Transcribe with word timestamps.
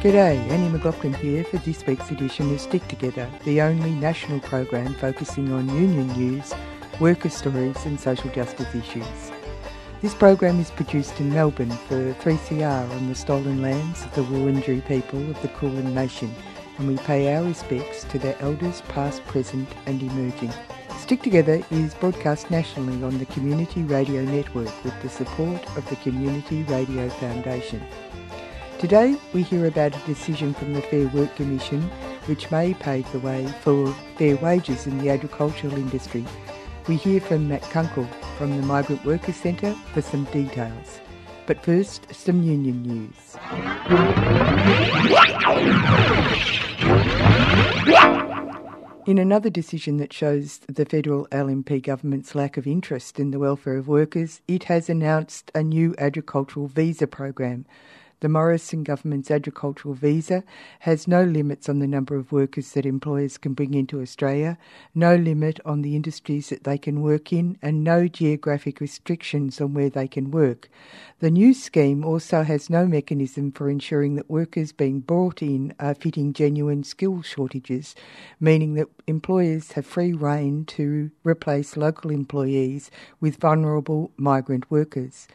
G'day, 0.00 0.38
Annie 0.48 0.68
McLaughlin 0.68 1.12
here 1.12 1.42
for 1.42 1.58
this 1.58 1.84
week's 1.84 2.12
edition 2.12 2.54
of 2.54 2.60
Stick 2.60 2.86
Together, 2.86 3.28
the 3.44 3.60
only 3.60 3.90
national 3.90 4.38
program 4.38 4.94
focusing 4.94 5.52
on 5.52 5.68
union 5.74 6.06
news, 6.16 6.54
worker 7.00 7.28
stories 7.28 7.84
and 7.84 7.98
social 7.98 8.30
justice 8.30 8.72
issues. 8.76 9.32
This 10.00 10.14
program 10.14 10.60
is 10.60 10.70
produced 10.70 11.18
in 11.18 11.34
Melbourne 11.34 11.76
for 11.88 12.14
3CR 12.14 12.88
on 12.88 13.08
the 13.08 13.14
stolen 13.16 13.60
lands 13.60 14.04
of 14.04 14.14
the 14.14 14.22
Wurundjeri 14.22 14.86
people 14.86 15.18
of 15.30 15.42
the 15.42 15.48
Kulin 15.48 15.92
Nation 15.92 16.32
and 16.78 16.86
we 16.86 16.96
pay 16.98 17.34
our 17.34 17.42
respects 17.42 18.04
to 18.04 18.20
their 18.20 18.40
elders 18.40 18.82
past, 18.82 19.24
present 19.24 19.68
and 19.86 20.00
emerging. 20.00 20.52
Stick 20.96 21.22
Together 21.22 21.60
is 21.72 21.94
broadcast 21.94 22.52
nationally 22.52 23.02
on 23.02 23.18
the 23.18 23.26
Community 23.26 23.82
Radio 23.82 24.22
Network 24.22 24.72
with 24.84 25.02
the 25.02 25.08
support 25.08 25.60
of 25.76 25.88
the 25.90 25.96
Community 25.96 26.62
Radio 26.62 27.08
Foundation. 27.08 27.82
Today 28.78 29.16
we 29.34 29.42
hear 29.42 29.66
about 29.66 29.96
a 29.96 30.06
decision 30.06 30.54
from 30.54 30.72
the 30.72 30.82
Fair 30.82 31.08
Work 31.08 31.34
Commission 31.34 31.82
which 32.26 32.48
may 32.52 32.74
pave 32.74 33.10
the 33.10 33.18
way 33.18 33.44
for 33.60 33.88
fair 34.16 34.36
wages 34.36 34.86
in 34.86 34.98
the 34.98 35.10
agricultural 35.10 35.74
industry. 35.74 36.24
We 36.86 36.94
hear 36.94 37.20
from 37.20 37.48
Matt 37.48 37.62
Kunkel 37.62 38.06
from 38.36 38.56
the 38.56 38.62
Migrant 38.64 39.04
Workers 39.04 39.34
Centre 39.34 39.74
for 39.92 40.00
some 40.00 40.26
details. 40.26 41.00
But 41.46 41.64
first, 41.64 42.14
some 42.14 42.44
union 42.44 42.84
news. 42.84 43.36
In 49.08 49.18
another 49.18 49.50
decision 49.50 49.96
that 49.96 50.12
shows 50.12 50.58
the 50.68 50.84
federal 50.84 51.26
LNP 51.28 51.82
government's 51.82 52.36
lack 52.36 52.56
of 52.56 52.68
interest 52.68 53.18
in 53.18 53.32
the 53.32 53.40
welfare 53.40 53.76
of 53.76 53.88
workers, 53.88 54.40
it 54.46 54.64
has 54.64 54.88
announced 54.88 55.50
a 55.52 55.64
new 55.64 55.96
agricultural 55.98 56.68
visa 56.68 57.08
program 57.08 57.66
the 58.20 58.28
Morrison 58.28 58.82
government's 58.82 59.30
agricultural 59.30 59.94
visa 59.94 60.42
has 60.80 61.06
no 61.06 61.22
limits 61.22 61.68
on 61.68 61.78
the 61.78 61.86
number 61.86 62.16
of 62.16 62.32
workers 62.32 62.72
that 62.72 62.84
employers 62.84 63.38
can 63.38 63.54
bring 63.54 63.74
into 63.74 64.00
Australia, 64.00 64.58
no 64.94 65.14
limit 65.14 65.60
on 65.64 65.82
the 65.82 65.94
industries 65.94 66.48
that 66.48 66.64
they 66.64 66.78
can 66.78 67.00
work 67.00 67.32
in, 67.32 67.56
and 67.62 67.84
no 67.84 68.08
geographic 68.08 68.80
restrictions 68.80 69.60
on 69.60 69.72
where 69.72 69.90
they 69.90 70.08
can 70.08 70.30
work. 70.32 70.68
The 71.20 71.30
new 71.30 71.54
scheme 71.54 72.04
also 72.04 72.42
has 72.42 72.68
no 72.68 72.86
mechanism 72.86 73.52
for 73.52 73.70
ensuring 73.70 74.16
that 74.16 74.30
workers 74.30 74.72
being 74.72 75.00
brought 75.00 75.40
in 75.40 75.74
are 75.78 75.94
fitting 75.94 76.32
genuine 76.32 76.82
skill 76.84 77.22
shortages, 77.22 77.94
meaning 78.40 78.74
that 78.74 78.88
employers 79.06 79.72
have 79.72 79.86
free 79.86 80.12
rein 80.12 80.64
to 80.66 81.10
replace 81.22 81.76
local 81.76 82.10
employees 82.10 82.90
with 83.20 83.36
vulnerable 83.36 84.10
migrant 84.16 84.70
workers. 84.70 85.28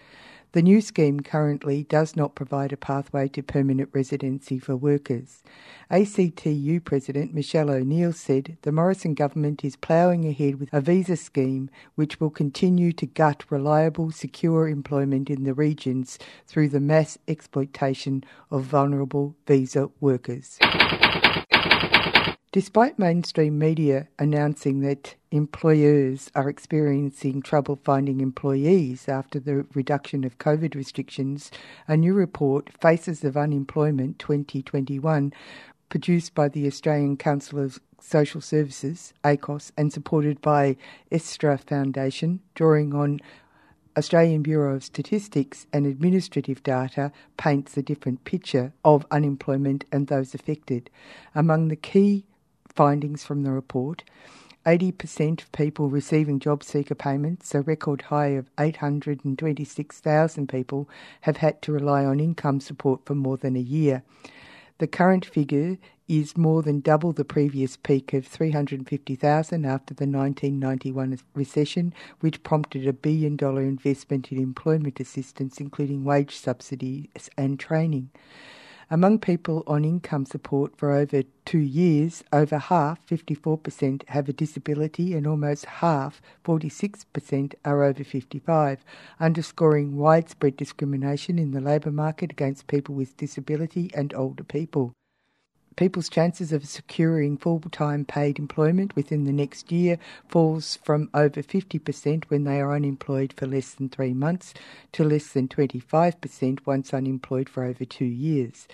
The 0.53 0.61
new 0.61 0.81
scheme 0.81 1.21
currently 1.21 1.85
does 1.85 2.15
not 2.15 2.35
provide 2.35 2.71
a 2.71 2.77
pathway 2.77 3.27
to 3.29 3.41
permanent 3.41 3.89
residency 3.91 4.59
for 4.59 4.75
workers. 4.75 5.41
ACTU 5.89 6.79
President 6.79 7.33
Michelle 7.33 7.71
O'Neill 7.71 8.13
said 8.13 8.59
the 8.61 8.71
Morrison 8.71 9.15
government 9.15 9.65
is 9.65 9.75
ploughing 9.75 10.27
ahead 10.27 10.59
with 10.59 10.69
a 10.71 10.79
visa 10.79 11.17
scheme 11.17 11.71
which 11.95 12.19
will 12.19 12.29
continue 12.29 12.91
to 12.91 13.07
gut 13.07 13.45
reliable, 13.49 14.11
secure 14.11 14.67
employment 14.67 15.27
in 15.27 15.43
the 15.43 15.55
regions 15.55 16.19
through 16.45 16.69
the 16.69 16.79
mass 16.79 17.17
exploitation 17.27 18.23
of 18.51 18.61
vulnerable 18.61 19.35
visa 19.47 19.89
workers. 19.99 20.59
Despite 22.53 22.99
mainstream 22.99 23.57
media 23.57 24.09
announcing 24.19 24.81
that 24.81 25.15
employers 25.31 26.29
are 26.35 26.47
experiencing 26.47 27.41
trouble 27.41 27.79
finding 27.83 28.21
employees 28.21 29.09
after 29.09 29.39
the 29.39 29.65
reduction 29.73 30.23
of 30.23 30.37
COVID 30.37 30.75
restrictions, 30.75 31.49
a 31.87 31.97
new 31.97 32.13
report, 32.13 32.69
Faces 32.79 33.23
of 33.23 33.35
Unemployment 33.35 34.19
2021, 34.19 35.33
produced 35.89 36.35
by 36.35 36.47
the 36.47 36.67
Australian 36.67 37.17
Council 37.17 37.57
of 37.57 37.79
Social 37.99 38.39
Services, 38.39 39.15
ACOSS, 39.23 39.71
and 39.75 39.91
supported 39.91 40.39
by 40.39 40.77
Ecstra 41.11 41.59
Foundation, 41.59 42.39
drawing 42.53 42.93
on 42.93 43.19
Australian 43.97 44.43
Bureau 44.43 44.75
of 44.75 44.83
Statistics 44.83 45.65
and 45.73 45.87
administrative 45.87 46.61
data 46.61 47.11
paints 47.35 47.75
a 47.77 47.81
different 47.81 48.23
picture 48.25 48.73
of 48.85 49.07
unemployment 49.09 49.85
and 49.91 50.05
those 50.05 50.35
affected. 50.35 50.91
Among 51.33 51.69
the 51.69 51.75
key 51.75 52.25
findings 52.75 53.23
from 53.23 53.43
the 53.43 53.51
report. 53.51 54.03
80% 54.65 55.41
of 55.41 55.51
people 55.51 55.89
receiving 55.89 56.39
job 56.39 56.63
seeker 56.63 56.95
payments, 56.95 57.53
a 57.53 57.61
record 57.61 58.03
high 58.03 58.27
of 58.27 58.49
826,000 58.59 60.47
people, 60.47 60.89
have 61.21 61.37
had 61.37 61.61
to 61.63 61.73
rely 61.73 62.05
on 62.05 62.19
income 62.19 62.61
support 62.61 63.01
for 63.05 63.13
more 63.13 63.37
than 63.37 63.55
a 63.57 63.59
year. 63.59 64.03
The 64.77 64.87
current 64.87 65.25
figure 65.25 65.77
is 66.07 66.37
more 66.37 66.61
than 66.61 66.79
double 66.79 67.13
the 67.13 67.25
previous 67.25 67.77
peak 67.77 68.13
of 68.13 68.25
350,000 68.27 69.65
after 69.65 69.93
the 69.93 70.05
1991 70.05 71.19
recession, 71.33 71.93
which 72.19 72.43
prompted 72.43 72.87
a 72.87 72.93
billion 72.93 73.35
dollar 73.35 73.61
investment 73.61 74.31
in 74.31 74.37
employment 74.37 74.99
assistance, 74.99 75.59
including 75.59 76.03
wage 76.03 76.35
subsidies 76.35 77.29
and 77.37 77.59
training. 77.59 78.09
Among 78.89 79.19
people 79.19 79.63
on 79.65 79.85
income 79.85 80.25
support 80.25 80.75
for 80.77 80.91
over 80.91 81.23
two 81.45 81.59
years, 81.59 82.23
over 82.31 82.57
half, 82.57 83.05
54%, 83.07 84.07
have 84.09 84.27
a 84.29 84.33
disability 84.33 85.13
and 85.13 85.25
almost 85.25 85.65
half, 85.65 86.21
46%, 86.43 87.53
are 87.63 87.83
over 87.83 88.03
55, 88.03 88.83
underscoring 89.19 89.97
widespread 89.97 90.57
discrimination 90.57 91.39
in 91.39 91.51
the 91.51 91.61
labour 91.61 91.91
market 91.91 92.31
against 92.31 92.67
people 92.67 92.95
with 92.95 93.17
disability 93.17 93.89
and 93.93 94.13
older 94.13 94.43
people 94.43 94.93
people's 95.75 96.09
chances 96.09 96.51
of 96.51 96.67
securing 96.67 97.37
full-time 97.37 98.05
paid 98.05 98.39
employment 98.39 98.95
within 98.95 99.23
the 99.23 99.31
next 99.31 99.71
year 99.71 99.97
falls 100.27 100.77
from 100.83 101.09
over 101.13 101.41
50% 101.41 102.25
when 102.25 102.43
they 102.43 102.59
are 102.59 102.75
unemployed 102.75 103.33
for 103.35 103.47
less 103.47 103.71
than 103.73 103.89
three 103.89 104.13
months 104.13 104.53
to 104.91 105.03
less 105.03 105.29
than 105.29 105.47
25% 105.47 106.59
once 106.65 106.93
unemployed 106.93 107.49
for 107.49 107.63
over 107.63 107.85
two 107.85 108.05
years. 108.05 108.67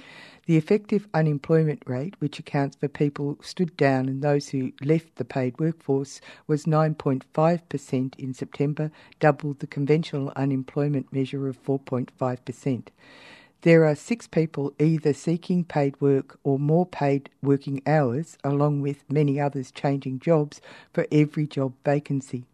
The 0.45 0.57
effective 0.57 1.07
unemployment 1.13 1.83
rate, 1.85 2.15
which 2.19 2.39
accounts 2.39 2.75
for 2.75 2.87
people 2.87 3.37
stood 3.41 3.77
down 3.77 4.09
and 4.09 4.23
those 4.23 4.49
who 4.49 4.71
left 4.81 5.17
the 5.17 5.25
paid 5.25 5.59
workforce, 5.59 6.21
was 6.47 6.65
9.5% 6.65 8.15
in 8.17 8.33
September, 8.33 8.91
double 9.19 9.53
the 9.53 9.67
conventional 9.67 10.33
unemployment 10.35 11.13
measure 11.13 11.47
of 11.47 11.63
4.5%. 11.63 12.87
There 13.61 13.83
are 13.85 13.95
six 13.95 14.25
people 14.25 14.73
either 14.79 15.11
seeking 15.11 15.65
paid 15.65 15.99
work 15.99 16.39
or 16.45 16.57
more 16.57 16.85
paid 16.85 17.29
working 17.41 17.81
hours, 17.85 18.37
along 18.41 18.81
with 18.81 19.03
many 19.11 19.37
others 19.37 19.69
changing 19.69 20.19
jobs 20.19 20.61
for 20.93 21.05
every 21.11 21.45
job 21.45 21.73
vacancy. 21.83 22.45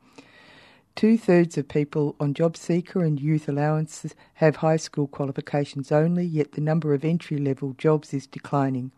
Two 0.95 1.15
thirds 1.15 1.59
of 1.59 1.67
people 1.67 2.15
on 2.19 2.33
job 2.33 2.57
seeker 2.57 3.03
and 3.03 3.19
youth 3.19 3.47
allowances 3.47 4.15
have 4.35 4.55
high 4.55 4.77
school 4.77 5.05
qualifications 5.05 5.91
only, 5.91 6.25
yet 6.25 6.53
the 6.53 6.61
number 6.61 6.95
of 6.95 7.05
entry 7.05 7.37
level 7.37 7.75
jobs 7.77 8.11
is 8.11 8.25
declining. 8.25 8.91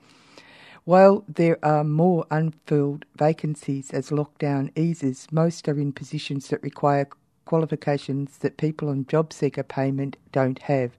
While 0.85 1.25
there 1.27 1.57
are 1.61 1.83
more 1.83 2.25
unfilled 2.31 3.03
vacancies 3.17 3.91
as 3.91 4.11
lockdown 4.11 4.71
eases, 4.77 5.27
most 5.29 5.67
are 5.67 5.77
in 5.77 5.91
positions 5.91 6.47
that 6.47 6.63
require 6.63 7.09
qualifications 7.43 8.37
that 8.37 8.55
people 8.55 8.87
on 8.87 9.05
job 9.07 9.33
seeker 9.33 9.63
payment 9.63 10.15
don't 10.31 10.59
have 10.59 10.91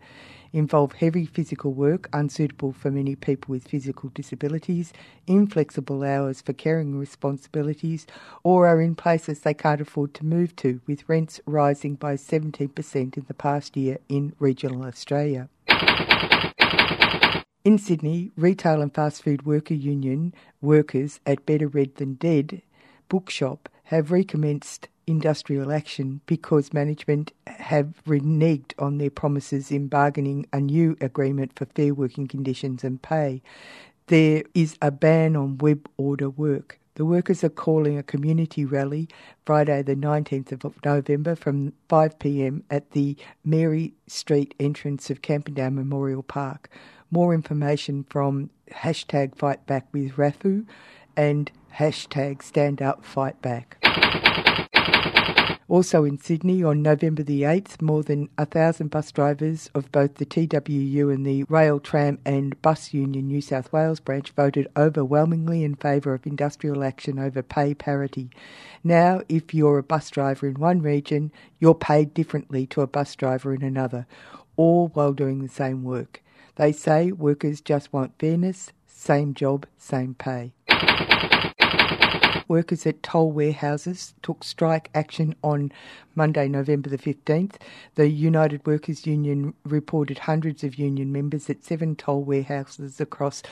involve 0.52 0.92
heavy 0.94 1.26
physical 1.26 1.72
work 1.72 2.08
unsuitable 2.12 2.72
for 2.72 2.90
many 2.90 3.14
people 3.14 3.52
with 3.52 3.68
physical 3.68 4.10
disabilities, 4.10 4.92
inflexible 5.26 6.02
hours 6.02 6.40
for 6.40 6.52
caring 6.52 6.98
responsibilities, 6.98 8.06
or 8.42 8.66
are 8.66 8.80
in 8.80 8.94
places 8.94 9.40
they 9.40 9.54
can't 9.54 9.80
afford 9.80 10.14
to 10.14 10.24
move 10.24 10.54
to, 10.56 10.80
with 10.86 11.08
rents 11.08 11.40
rising 11.46 11.94
by 11.94 12.14
17% 12.14 13.16
in 13.16 13.24
the 13.26 13.34
past 13.34 13.76
year 13.76 13.98
in 14.08 14.34
regional 14.38 14.84
Australia. 14.84 15.48
In 17.64 17.76
Sydney, 17.76 18.32
retail 18.36 18.80
and 18.80 18.94
fast 18.94 19.22
food 19.22 19.44
worker 19.44 19.74
union 19.74 20.32
workers 20.62 21.20
at 21.26 21.44
Better 21.44 21.68
Read 21.68 21.96
Than 21.96 22.14
Dead 22.14 22.62
bookshop 23.08 23.68
have 23.84 24.10
recommenced 24.10 24.88
industrial 25.08 25.72
action 25.72 26.20
because 26.26 26.72
management 26.72 27.32
have 27.46 27.94
reneged 28.06 28.72
on 28.78 28.98
their 28.98 29.10
promises 29.10 29.70
in 29.70 29.88
bargaining 29.88 30.46
a 30.52 30.60
new 30.60 30.96
agreement 31.00 31.52
for 31.56 31.64
fair 31.64 31.94
working 31.94 32.28
conditions 32.28 32.84
and 32.84 33.00
pay. 33.00 33.42
There 34.08 34.44
is 34.54 34.76
a 34.80 34.90
ban 34.90 35.34
on 35.34 35.58
web 35.58 35.88
order 35.96 36.30
work. 36.30 36.78
The 36.94 37.04
workers 37.04 37.44
are 37.44 37.48
calling 37.48 37.96
a 37.96 38.02
community 38.02 38.64
rally 38.64 39.08
Friday, 39.46 39.82
the 39.82 39.94
19th 39.94 40.64
of 40.64 40.84
November 40.84 41.36
from 41.36 41.72
5 41.88 42.18
pm 42.18 42.64
at 42.70 42.90
the 42.90 43.16
Mary 43.44 43.94
Street 44.06 44.54
entrance 44.58 45.08
of 45.08 45.22
Camperdown 45.22 45.74
Memorial 45.76 46.22
Park. 46.22 46.68
More 47.10 47.32
information 47.32 48.04
from 48.10 48.50
hashtag 48.72 49.36
Fight 49.36 49.64
Back 49.66 49.86
with 49.92 50.16
RAFFWU 50.16 50.66
and 51.16 51.50
hashtag 51.76 52.42
Stand 52.42 52.82
Up 52.82 53.04
Fight 53.04 53.40
Back. 53.40 53.78
Also 55.68 56.04
in 56.04 56.18
Sydney 56.18 56.62
on 56.64 56.80
November 56.80 57.22
the 57.22 57.42
8th, 57.42 57.82
more 57.82 58.02
than 58.02 58.30
a 58.38 58.46
thousand 58.46 58.88
bus 58.88 59.12
drivers 59.12 59.68
of 59.74 59.92
both 59.92 60.14
the 60.14 60.24
TWU 60.24 61.12
and 61.12 61.26
the 61.26 61.44
Rail, 61.44 61.78
Tram 61.78 62.18
and 62.24 62.60
Bus 62.62 62.94
Union 62.94 63.26
New 63.26 63.42
South 63.42 63.70
Wales 63.70 64.00
branch 64.00 64.30
voted 64.30 64.66
overwhelmingly 64.78 65.62
in 65.64 65.74
favour 65.74 66.14
of 66.14 66.26
industrial 66.26 66.82
action 66.82 67.18
over 67.18 67.42
pay 67.42 67.74
parity. 67.74 68.30
Now, 68.82 69.20
if 69.28 69.52
you're 69.52 69.76
a 69.76 69.82
bus 69.82 70.08
driver 70.08 70.46
in 70.48 70.54
one 70.54 70.80
region, 70.80 71.32
you're 71.58 71.74
paid 71.74 72.14
differently 72.14 72.66
to 72.68 72.80
a 72.80 72.86
bus 72.86 73.14
driver 73.14 73.52
in 73.52 73.62
another, 73.62 74.06
all 74.56 74.88
while 74.94 75.12
doing 75.12 75.42
the 75.42 75.50
same 75.50 75.84
work. 75.84 76.22
They 76.56 76.72
say 76.72 77.12
workers 77.12 77.60
just 77.60 77.92
want 77.92 78.18
fairness, 78.18 78.72
same 78.86 79.34
job, 79.34 79.66
same 79.76 80.14
pay 80.14 80.54
workers 82.48 82.86
at 82.86 83.02
toll 83.02 83.30
warehouses 83.30 84.14
took 84.22 84.42
strike 84.42 84.90
action 84.94 85.34
on 85.44 85.70
Monday, 86.14 86.48
November 86.48 86.88
the 86.90 86.98
15th. 86.98 87.56
The 87.94 88.08
United 88.08 88.66
Workers 88.66 89.06
Union 89.06 89.54
reported 89.64 90.18
hundreds 90.18 90.64
of 90.64 90.74
union 90.76 91.12
members 91.12 91.48
at 91.48 91.64
seven 91.64 91.94
toll 91.94 92.22
warehouses 92.24 93.00
across 93.00 93.42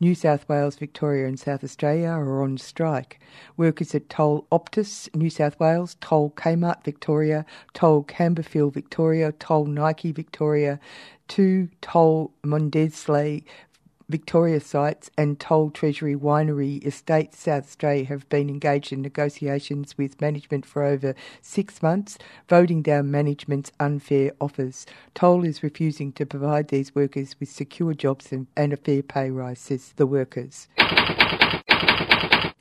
New 0.00 0.14
South 0.14 0.48
Wales, 0.48 0.76
Victoria, 0.76 1.26
and 1.26 1.38
South 1.38 1.62
Australia 1.62 2.08
are 2.08 2.42
on 2.42 2.56
strike. 2.56 3.20
Workers 3.56 3.94
at 3.94 4.08
Toll 4.08 4.46
Optus, 4.50 5.14
New 5.14 5.30
South 5.30 5.58
Wales, 5.60 5.96
Toll 6.00 6.30
Kmart, 6.30 6.82
Victoria, 6.84 7.44
Toll 7.74 8.04
Campbellfield, 8.04 8.72
Victoria, 8.72 9.32
Toll 9.32 9.66
Nike, 9.66 10.12
Victoria, 10.12 10.80
two 11.28 11.68
Toll 11.80 12.32
Mondelez 12.42 13.08
Victoria 14.08 14.60
sites 14.60 15.10
and 15.16 15.40
Toll 15.40 15.70
Treasury 15.70 16.14
Winery 16.14 16.84
Estate 16.84 17.34
South 17.34 17.64
Australia 17.64 18.04
have 18.04 18.28
been 18.28 18.50
engaged 18.50 18.92
in 18.92 19.00
negotiations 19.00 19.96
with 19.96 20.20
management 20.20 20.66
for 20.66 20.84
over 20.84 21.14
six 21.40 21.82
months, 21.82 22.18
voting 22.48 22.82
down 22.82 23.10
management's 23.10 23.72
unfair 23.80 24.32
offers. 24.40 24.84
Toll 25.14 25.44
is 25.44 25.62
refusing 25.62 26.12
to 26.12 26.26
provide 26.26 26.68
these 26.68 26.94
workers 26.94 27.36
with 27.40 27.48
secure 27.48 27.94
jobs 27.94 28.30
and, 28.30 28.46
and 28.56 28.72
a 28.72 28.76
fair 28.76 29.02
pay 29.02 29.30
rise, 29.30 29.58
says 29.58 29.94
the 29.96 30.06
workers. 30.06 30.68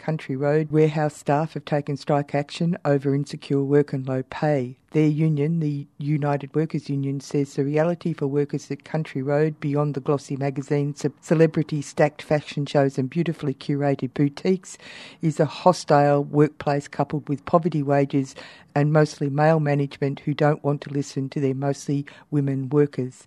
Country 0.04 0.36
Road 0.36 0.70
warehouse 0.70 1.16
staff 1.16 1.54
have 1.54 1.64
taken 1.64 1.96
strike 1.96 2.36
action 2.36 2.78
over 2.84 3.16
insecure 3.16 3.64
work 3.64 3.94
and 3.94 4.06
low 4.06 4.22
pay. 4.24 4.76
Their 4.92 5.08
union, 5.08 5.62
the 5.62 5.88
United 5.98 6.54
Workers 6.54 6.90
Union, 6.90 7.22
says 7.22 7.54
the 7.54 7.64
reality 7.64 8.12
for 8.12 8.28
workers 8.28 8.70
at 8.70 8.84
Country 8.84 9.22
Road, 9.22 9.62
beyond 9.62 9.94
the 9.94 10.02
glossy 10.02 10.36
magazines, 10.36 11.06
celebrity 11.22 11.82
stacked 11.82 12.22
fashion 12.22 12.66
shows, 12.66 12.98
and 12.98 13.10
beautifully 13.10 13.54
curated 13.54 14.14
boutiques, 14.14 14.78
is 15.22 15.40
a 15.40 15.46
hostile 15.46 16.22
workplace 16.22 16.90
coupled 16.90 17.30
with 17.30 17.46
poverty 17.46 17.82
wages 17.82 18.36
and 18.76 18.92
mostly 18.92 19.30
male 19.30 19.62
management 19.62 20.20
who 20.20 20.34
don't 20.34 20.66
want 20.66 20.82
to 20.82 20.90
listen 20.90 21.30
to 21.30 21.40
their 21.40 21.56
mostly 21.56 22.06
women 22.30 22.68
workers. 22.68 23.24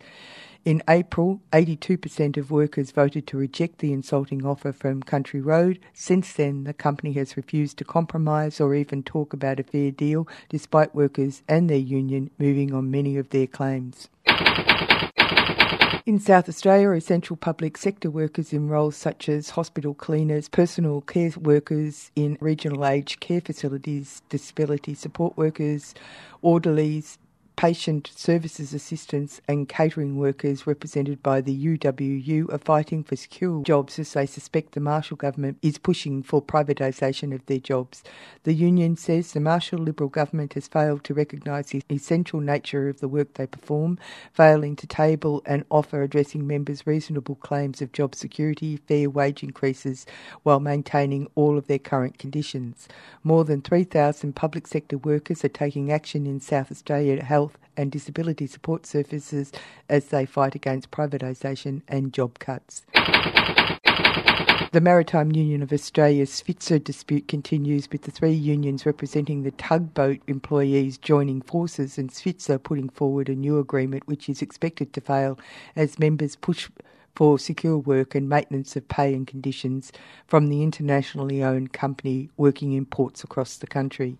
In 0.66 0.82
April, 0.88 1.40
82% 1.52 2.36
of 2.36 2.50
workers 2.50 2.90
voted 2.90 3.28
to 3.28 3.36
reject 3.36 3.78
the 3.78 3.92
insulting 3.92 4.44
offer 4.44 4.72
from 4.72 5.00
Country 5.00 5.40
Road. 5.40 5.78
Since 5.94 6.32
then, 6.32 6.64
the 6.64 6.74
company 6.74 7.12
has 7.12 7.36
refused 7.36 7.78
to 7.78 7.84
compromise 7.84 8.60
or 8.60 8.74
even 8.74 9.04
talk 9.04 9.32
about 9.32 9.60
a 9.60 9.62
fair 9.62 9.92
deal, 9.92 10.26
despite 10.48 10.92
workers 10.92 11.44
and 11.46 11.70
their 11.70 11.78
union 11.78 12.32
moving 12.36 12.74
on 12.74 12.90
many 12.90 13.16
of 13.16 13.30
their 13.30 13.46
claims. 13.46 14.08
In 16.04 16.18
South 16.18 16.48
Australia, 16.48 16.90
essential 16.90 17.36
public 17.36 17.76
sector 17.76 18.10
workers 18.10 18.52
in 18.52 18.68
roles 18.68 18.96
such 18.96 19.28
as 19.28 19.50
hospital 19.50 19.94
cleaners, 19.94 20.48
personal 20.48 21.00
care 21.00 21.30
workers 21.40 22.10
in 22.16 22.38
regional 22.40 22.84
aged 22.84 23.20
care 23.20 23.40
facilities, 23.40 24.22
disability 24.28 24.94
support 24.94 25.36
workers, 25.36 25.94
orderlies, 26.42 27.18
patient 27.56 28.10
services 28.14 28.74
assistants 28.74 29.40
and 29.48 29.66
catering 29.66 30.18
workers 30.18 30.66
represented 30.66 31.22
by 31.22 31.40
the 31.40 31.66
UWU 31.78 32.52
are 32.52 32.58
fighting 32.58 33.02
for 33.02 33.16
secure 33.16 33.62
jobs 33.62 33.98
as 33.98 34.12
they 34.12 34.26
suspect 34.26 34.72
the 34.72 34.80
Marshall 34.80 35.16
government 35.16 35.56
is 35.62 35.78
pushing 35.78 36.22
for 36.22 36.42
privatisation 36.42 37.34
of 37.34 37.44
their 37.46 37.58
jobs. 37.58 38.04
The 38.44 38.52
union 38.52 38.96
says 38.96 39.32
the 39.32 39.40
Marshall 39.40 39.78
Liberal 39.78 40.10
government 40.10 40.52
has 40.52 40.68
failed 40.68 41.02
to 41.04 41.14
recognise 41.14 41.68
the 41.68 41.82
essential 41.90 42.40
nature 42.40 42.90
of 42.90 43.00
the 43.00 43.08
work 43.08 43.34
they 43.34 43.46
perform, 43.46 43.98
failing 44.34 44.76
to 44.76 44.86
table 44.86 45.42
and 45.46 45.64
offer 45.70 46.02
addressing 46.02 46.46
members' 46.46 46.86
reasonable 46.86 47.36
claims 47.36 47.80
of 47.80 47.92
job 47.92 48.14
security, 48.14 48.76
fair 48.76 49.08
wage 49.08 49.42
increases, 49.42 50.04
while 50.42 50.60
maintaining 50.60 51.26
all 51.34 51.56
of 51.56 51.68
their 51.68 51.78
current 51.78 52.18
conditions. 52.18 52.86
More 53.24 53.44
than 53.44 53.62
3,000 53.62 54.36
public 54.36 54.66
sector 54.66 54.98
workers 54.98 55.42
are 55.42 55.48
taking 55.48 55.90
action 55.90 56.26
in 56.26 56.38
South 56.40 56.70
Australia 56.70 57.16
to 57.16 57.24
help 57.24 57.45
and 57.76 57.90
disability 57.90 58.46
support 58.46 58.86
services 58.86 59.52
as 59.88 60.06
they 60.06 60.26
fight 60.26 60.54
against 60.54 60.90
privatisation 60.90 61.82
and 61.88 62.12
job 62.12 62.38
cuts. 62.38 62.84
The 64.72 64.80
Maritime 64.82 65.32
Union 65.32 65.62
of 65.62 65.72
Australia's 65.72 66.30
Svitzer 66.30 66.82
dispute 66.82 67.28
continues 67.28 67.88
with 67.90 68.02
the 68.02 68.10
three 68.10 68.32
unions 68.32 68.84
representing 68.84 69.42
the 69.42 69.52
tugboat 69.52 70.20
employees 70.26 70.98
joining 70.98 71.40
forces 71.40 71.96
and 71.96 72.10
Svitzer 72.10 72.62
putting 72.62 72.88
forward 72.88 73.28
a 73.28 73.34
new 73.34 73.58
agreement 73.58 74.06
which 74.06 74.28
is 74.28 74.42
expected 74.42 74.92
to 74.92 75.00
fail 75.00 75.38
as 75.76 75.98
members 75.98 76.36
push 76.36 76.68
for 77.14 77.38
secure 77.38 77.78
work 77.78 78.14
and 78.14 78.28
maintenance 78.28 78.76
of 78.76 78.86
pay 78.88 79.14
and 79.14 79.26
conditions 79.26 79.92
from 80.26 80.48
the 80.48 80.62
internationally 80.62 81.42
owned 81.42 81.72
company 81.72 82.28
working 82.36 82.72
in 82.72 82.84
ports 82.84 83.24
across 83.24 83.56
the 83.56 83.66
country. 83.66 84.18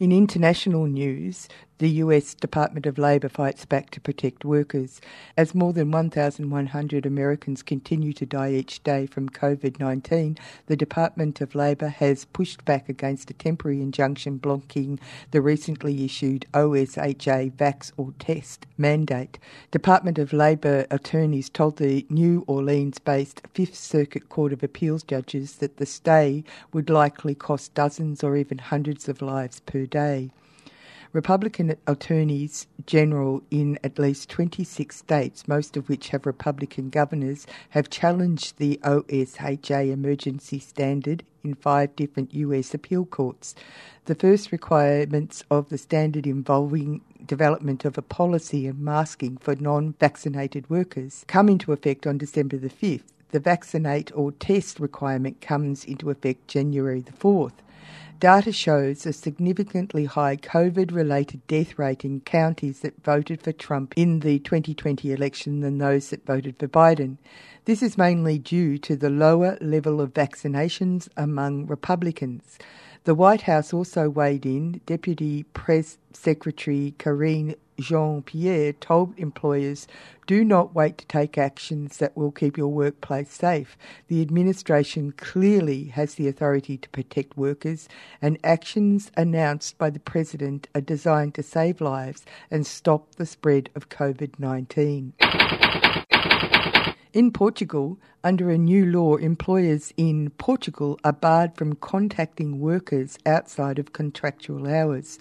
In 0.00 0.12
international 0.12 0.86
news, 0.86 1.46
the 1.80 1.88
US 2.04 2.34
Department 2.34 2.84
of 2.84 2.98
Labor 2.98 3.30
fights 3.30 3.64
back 3.64 3.88
to 3.90 4.02
protect 4.02 4.44
workers. 4.44 5.00
As 5.34 5.54
more 5.54 5.72
than 5.72 5.90
1,100 5.90 7.06
Americans 7.06 7.62
continue 7.62 8.12
to 8.12 8.26
die 8.26 8.52
each 8.52 8.82
day 8.82 9.06
from 9.06 9.30
COVID 9.30 9.80
19, 9.80 10.36
the 10.66 10.76
Department 10.76 11.40
of 11.40 11.54
Labor 11.54 11.88
has 11.88 12.26
pushed 12.26 12.66
back 12.66 12.90
against 12.90 13.30
a 13.30 13.32
temporary 13.32 13.80
injunction 13.80 14.36
blocking 14.36 15.00
the 15.30 15.40
recently 15.40 16.04
issued 16.04 16.44
OSHA 16.52 17.52
Vax 17.52 17.92
or 17.96 18.12
Test 18.18 18.66
mandate. 18.76 19.38
Department 19.70 20.18
of 20.18 20.34
Labor 20.34 20.84
attorneys 20.90 21.48
told 21.48 21.78
the 21.78 22.04
New 22.10 22.44
Orleans 22.46 22.98
based 22.98 23.40
Fifth 23.54 23.76
Circuit 23.76 24.28
Court 24.28 24.52
of 24.52 24.62
Appeals 24.62 25.02
judges 25.02 25.54
that 25.56 25.78
the 25.78 25.86
stay 25.86 26.44
would 26.74 26.90
likely 26.90 27.34
cost 27.34 27.72
dozens 27.72 28.22
or 28.22 28.36
even 28.36 28.58
hundreds 28.58 29.08
of 29.08 29.22
lives 29.22 29.60
per 29.60 29.86
day. 29.86 30.30
Republican 31.12 31.74
attorneys 31.88 32.68
general 32.86 33.42
in 33.50 33.76
at 33.82 33.98
least 33.98 34.28
26 34.28 34.96
states, 34.96 35.48
most 35.48 35.76
of 35.76 35.88
which 35.88 36.10
have 36.10 36.24
Republican 36.24 36.88
governors, 36.88 37.48
have 37.70 37.90
challenged 37.90 38.58
the 38.58 38.78
OSHA 38.84 39.90
emergency 39.90 40.60
standard 40.60 41.24
in 41.42 41.54
five 41.54 41.96
different 41.96 42.32
US 42.34 42.74
appeal 42.74 43.04
courts. 43.04 43.56
The 44.04 44.14
first 44.14 44.52
requirements 44.52 45.42
of 45.50 45.68
the 45.68 45.78
standard 45.78 46.28
involving 46.28 47.00
development 47.26 47.84
of 47.84 47.98
a 47.98 48.02
policy 48.02 48.68
and 48.68 48.78
masking 48.78 49.36
for 49.36 49.56
non 49.56 49.94
vaccinated 49.98 50.70
workers 50.70 51.24
come 51.26 51.48
into 51.48 51.72
effect 51.72 52.06
on 52.06 52.18
December 52.18 52.56
the 52.56 52.70
5th. 52.70 53.02
The 53.30 53.40
vaccinate 53.40 54.12
or 54.14 54.30
test 54.30 54.78
requirement 54.78 55.40
comes 55.40 55.84
into 55.84 56.10
effect 56.10 56.46
January 56.46 57.00
the 57.00 57.12
4th. 57.12 57.54
Data 58.20 58.52
shows 58.52 59.06
a 59.06 59.14
significantly 59.14 60.04
high 60.04 60.36
COVID 60.36 60.92
related 60.92 61.46
death 61.46 61.78
rate 61.78 62.04
in 62.04 62.20
counties 62.20 62.80
that 62.80 63.02
voted 63.02 63.40
for 63.40 63.50
Trump 63.50 63.94
in 63.96 64.20
the 64.20 64.38
2020 64.40 65.10
election 65.10 65.60
than 65.60 65.78
those 65.78 66.10
that 66.10 66.26
voted 66.26 66.58
for 66.58 66.68
Biden. 66.68 67.16
This 67.64 67.82
is 67.82 67.96
mainly 67.96 68.38
due 68.38 68.76
to 68.76 68.94
the 68.94 69.08
lower 69.08 69.56
level 69.62 70.02
of 70.02 70.12
vaccinations 70.12 71.08
among 71.16 71.66
Republicans. 71.66 72.58
The 73.04 73.14
White 73.14 73.42
House 73.42 73.72
also 73.72 74.10
weighed 74.10 74.44
in. 74.44 74.82
Deputy 74.84 75.44
Press 75.54 75.96
Secretary 76.12 76.94
Karine 76.98 77.54
Jean 77.78 78.20
Pierre 78.20 78.74
told 78.74 79.18
employers 79.18 79.88
do 80.26 80.44
not 80.44 80.74
wait 80.74 80.98
to 80.98 81.06
take 81.06 81.38
actions 81.38 81.96
that 81.96 82.14
will 82.14 82.30
keep 82.30 82.58
your 82.58 82.68
workplace 82.68 83.32
safe. 83.32 83.78
The 84.08 84.20
administration 84.20 85.12
clearly 85.12 85.84
has 85.84 86.16
the 86.16 86.28
authority 86.28 86.76
to 86.76 86.88
protect 86.90 87.38
workers, 87.38 87.88
and 88.20 88.38
actions 88.44 89.10
announced 89.16 89.78
by 89.78 89.88
the 89.88 89.98
President 89.98 90.68
are 90.74 90.82
designed 90.82 91.34
to 91.36 91.42
save 91.42 91.80
lives 91.80 92.26
and 92.50 92.66
stop 92.66 93.14
the 93.14 93.26
spread 93.26 93.70
of 93.74 93.88
COVID 93.88 94.38
19. 94.38 95.14
In 97.12 97.32
Portugal, 97.32 97.98
under 98.22 98.50
a 98.50 98.58
new 98.58 98.86
law, 98.86 99.16
employers 99.16 99.92
in 99.96 100.30
Portugal 100.38 100.96
are 101.02 101.12
barred 101.12 101.56
from 101.56 101.74
contacting 101.74 102.60
workers 102.60 103.18
outside 103.26 103.80
of 103.80 103.92
contractual 103.92 104.68
hours. 104.68 105.18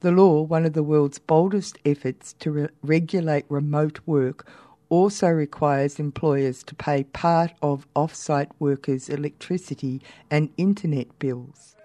The 0.00 0.10
law, 0.10 0.42
one 0.42 0.66
of 0.66 0.74
the 0.74 0.82
world's 0.82 1.18
boldest 1.18 1.78
efforts 1.86 2.34
to 2.40 2.50
re- 2.50 2.68
regulate 2.82 3.46
remote 3.48 4.00
work, 4.04 4.46
also 4.90 5.28
requires 5.28 5.98
employers 5.98 6.62
to 6.64 6.74
pay 6.74 7.04
part 7.04 7.52
of 7.62 7.86
off 7.96 8.14
site 8.14 8.50
workers' 8.58 9.08
electricity 9.08 10.02
and 10.30 10.50
internet 10.58 11.18
bills. 11.18 11.76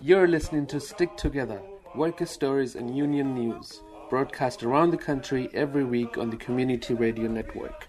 You're 0.00 0.26
listening 0.26 0.66
to 0.68 0.80
Stick 0.80 1.16
Together, 1.16 1.60
worker 1.94 2.24
stories 2.24 2.76
and 2.76 2.96
union 2.96 3.34
news, 3.34 3.82
broadcast 4.08 4.62
around 4.62 4.90
the 4.90 4.96
country 4.96 5.50
every 5.52 5.84
week 5.84 6.16
on 6.16 6.30
the 6.30 6.36
Community 6.36 6.94
Radio 6.94 7.28
Network. 7.28 7.86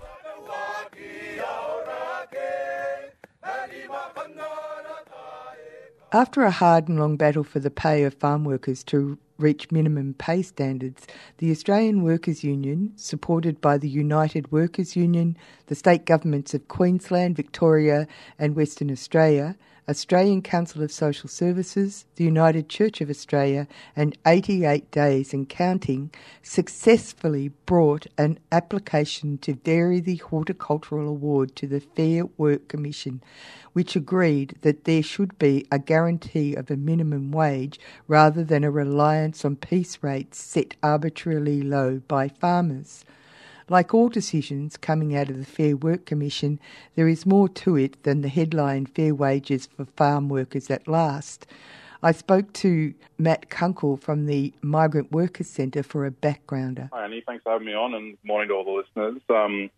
After 6.12 6.42
a 6.42 6.50
hard 6.50 6.88
and 6.88 7.00
long 7.00 7.18
battle 7.18 7.44
for 7.44 7.60
the 7.60 7.70
pay 7.70 8.04
of 8.04 8.16
farm 8.16 8.44
workers 8.44 8.84
to 8.86 9.20
reach 9.38 9.72
minimum 9.72 10.16
pay 10.16 10.42
standards, 10.42 11.06
the 11.38 11.51
Australian 11.51 12.01
Workers' 12.01 12.44
Union, 12.44 12.94
supported 12.96 13.62
by 13.62 13.78
the 13.78 13.88
United 13.88 14.51
Workers' 14.51 14.96
Union, 14.96 15.38
the 15.68 15.75
state 15.75 16.08
governments 16.08 16.56
of 16.56 16.68
Queensland, 16.68 17.36
Victoria, 17.36 18.08
and 18.39 18.56
Western 18.56 18.89
Australia, 18.89 19.56
Australian 19.89 20.43
Council 20.43 20.84
of 20.84 20.91
Social 20.91 21.27
Services, 21.27 22.05
the 22.15 22.24
United 22.24 22.69
Church 22.69 23.01
of 23.01 23.10
Australia, 23.10 23.67
and 23.96 24.15
88 24.27 24.91
Days 24.91 25.34
and 25.34 25.50
Counting 25.50 26.12
successfully 26.43 27.48
brought 27.65 28.05
an 28.15 28.38
application 28.51 29.39
to 29.39 29.55
vary 29.55 30.00
the 30.00 30.17
Horticultural 30.17 31.08
Award 31.08 31.55
to 31.55 31.65
the 31.65 31.79
Fair 31.79 32.25
Work 32.38 32.67
Commission, 32.67 33.24
which 33.74 33.96
agreed 33.96 34.55
that 34.62 34.84
there 34.84 35.01
should 35.01 35.36
be 35.39 35.65
a 35.72 35.79
guarantee 35.79 36.53
of 36.53 36.69
a 36.69 36.77
minimum 36.77 37.31
wage 37.31 37.79
rather 38.08 38.43
than 38.43 38.63
a 38.63 38.69
reliance 38.69 39.43
on 39.43 39.55
piece 39.55 39.98
rates 40.03 40.38
set 40.39 40.75
arbitrarily 40.84 41.63
low 41.63 42.00
by 42.08 42.27
farmers. 42.27 43.05
Like 43.70 43.94
all 43.94 44.10
decisions 44.10 44.78
coming 44.78 45.16
out 45.16 45.30
of 45.30 45.38
the 45.38 45.46
Fair 45.46 45.78
Work 45.78 46.08
Commission, 46.08 46.60
there 46.96 47.08
is 47.08 47.28
more 47.28 47.48
to 47.50 47.78
it 47.78 48.02
than 48.02 48.22
the 48.22 48.28
headline 48.28 48.88
Fair 48.88 49.14
Wages 49.14 49.68
for 49.68 49.86
Farm 49.86 50.28
Workers 50.28 50.72
at 50.72 50.88
Last. 50.88 51.46
I 52.02 52.12
spoke 52.12 52.52
to 52.54 52.96
Matt 53.20 53.52
Kunkel 53.52 53.98
from 53.98 54.26
the 54.26 54.54
Migrant 54.64 55.12
Workers 55.12 55.48
Centre 55.48 55.84
for 55.84 56.08
a 56.08 56.12
backgrounder. 56.12 56.90
Hi, 56.92 57.06
Annie. 57.06 57.22
Thanks 57.28 57.44
for 57.44 57.52
having 57.52 57.68
me 57.68 57.76
on, 57.76 57.94
and 57.94 58.18
morning 58.24 58.50
to 58.50 58.56
all 58.56 58.64
the 58.64 58.72
listeners. 58.72 59.22
Um, 59.30 59.70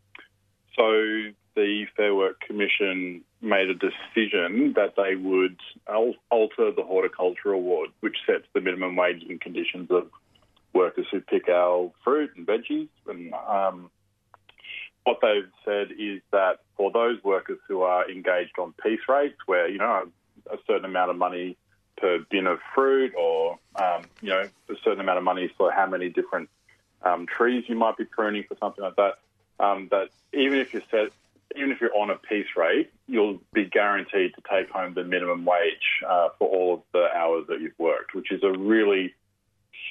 so, 0.78 1.34
the 1.56 1.86
Fair 1.98 2.16
Work 2.16 2.40
Commission 2.40 3.24
made 3.42 3.70
a 3.70 3.74
decision 3.74 4.74
that 4.78 4.94
they 4.96 5.16
would 5.16 5.58
alter 6.30 6.72
the 6.72 6.84
Horticulture 6.84 7.52
Award, 7.52 7.90
which 8.00 8.16
sets 8.26 8.46
the 8.54 8.62
minimum 8.62 8.96
wage 8.96 9.24
and 9.28 9.42
conditions 9.42 9.92
of 9.92 10.10
workers 10.74 11.06
who 11.12 11.22
pick 11.22 11.50
our 11.50 11.92
fruit 12.04 12.32
and 12.36 12.46
veggies. 12.48 12.90
And 13.08 13.34
um, 13.34 13.90
what 15.04 15.20
they've 15.22 15.50
said 15.66 15.92
is 15.98 16.22
that 16.32 16.60
for 16.78 16.92
those 16.92 17.24
workers 17.24 17.60
who 17.68 17.82
are 17.82 18.10
engaged 18.10 18.58
on 18.60 18.74
piece 18.84 19.02
rates, 19.08 19.38
where 19.46 19.68
you 19.68 19.78
know 19.78 20.08
a 20.52 20.58
certain 20.68 20.86
amount 20.86 21.12
of 21.12 21.18
money 21.18 21.58
per 21.98 22.20
bin 22.30 22.48
of 22.48 22.60
fruit, 22.74 23.14
or 23.18 23.60
um, 23.76 24.04
you 24.22 24.30
know 24.30 24.48
a 24.70 24.76
certain 24.84 25.00
amount 25.00 25.18
of 25.18 25.24
money 25.24 25.50
for 25.58 25.72
how 25.72 25.86
many 25.86 26.10
different 26.10 26.50
um, 27.04 27.26
trees 27.26 27.64
you 27.68 27.76
might 27.76 27.98
be 27.98 28.06
pruning 28.06 28.44
for 28.48 28.56
something 28.60 28.84
like 28.84 28.96
that, 28.96 29.14
um, 29.60 29.88
that 29.92 30.10
even 30.34 30.60
if 30.60 30.74
you're 30.74 30.84
set, 30.92 31.12
even 31.56 31.72
if 31.72 31.82
you're 31.82 31.96
on 31.96 32.10
a 32.10 32.16
piece 32.16 32.48
rate, 32.56 32.92
you'll 33.08 33.40
be 33.54 33.66
guaranteed 33.66 34.34
to 34.36 34.42
take 34.50 34.70
home 34.70 34.94
the 34.94 35.04
minimum 35.04 35.46
wage 35.46 36.04
uh, 36.08 36.30
for 36.38 36.48
all 36.48 36.74
of 36.76 36.82
the 36.94 37.08
hours 37.16 37.46
that 37.48 37.60
you've 37.60 37.78
worked, 37.78 38.14
which 38.14 38.32
is 38.32 38.44
a 38.44 38.52
really 38.52 39.14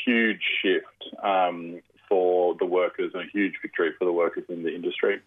huge 0.04 0.42
shift 0.62 1.14
um, 1.22 1.80
for 2.08 2.54
the 2.58 2.66
workers 2.66 3.12
and 3.14 3.22
a 3.22 3.30
huge 3.32 3.54
victory 3.62 3.90
for 3.98 4.04
the 4.04 4.12
workers 4.12 4.44
in 4.48 4.62
the 4.62 4.74
industry. 4.74 5.20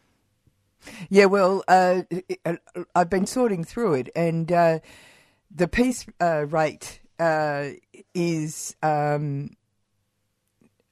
Yeah, 1.09 1.25
well, 1.25 1.63
uh, 1.67 2.03
I've 2.93 3.09
been 3.09 3.25
sorting 3.25 3.63
through 3.63 3.93
it, 3.93 4.09
and 4.15 4.51
uh, 4.51 4.79
the 5.49 5.67
piece 5.67 6.05
uh, 6.19 6.45
rate 6.47 6.99
uh, 7.19 7.69
is 8.13 8.75
um, 8.83 9.51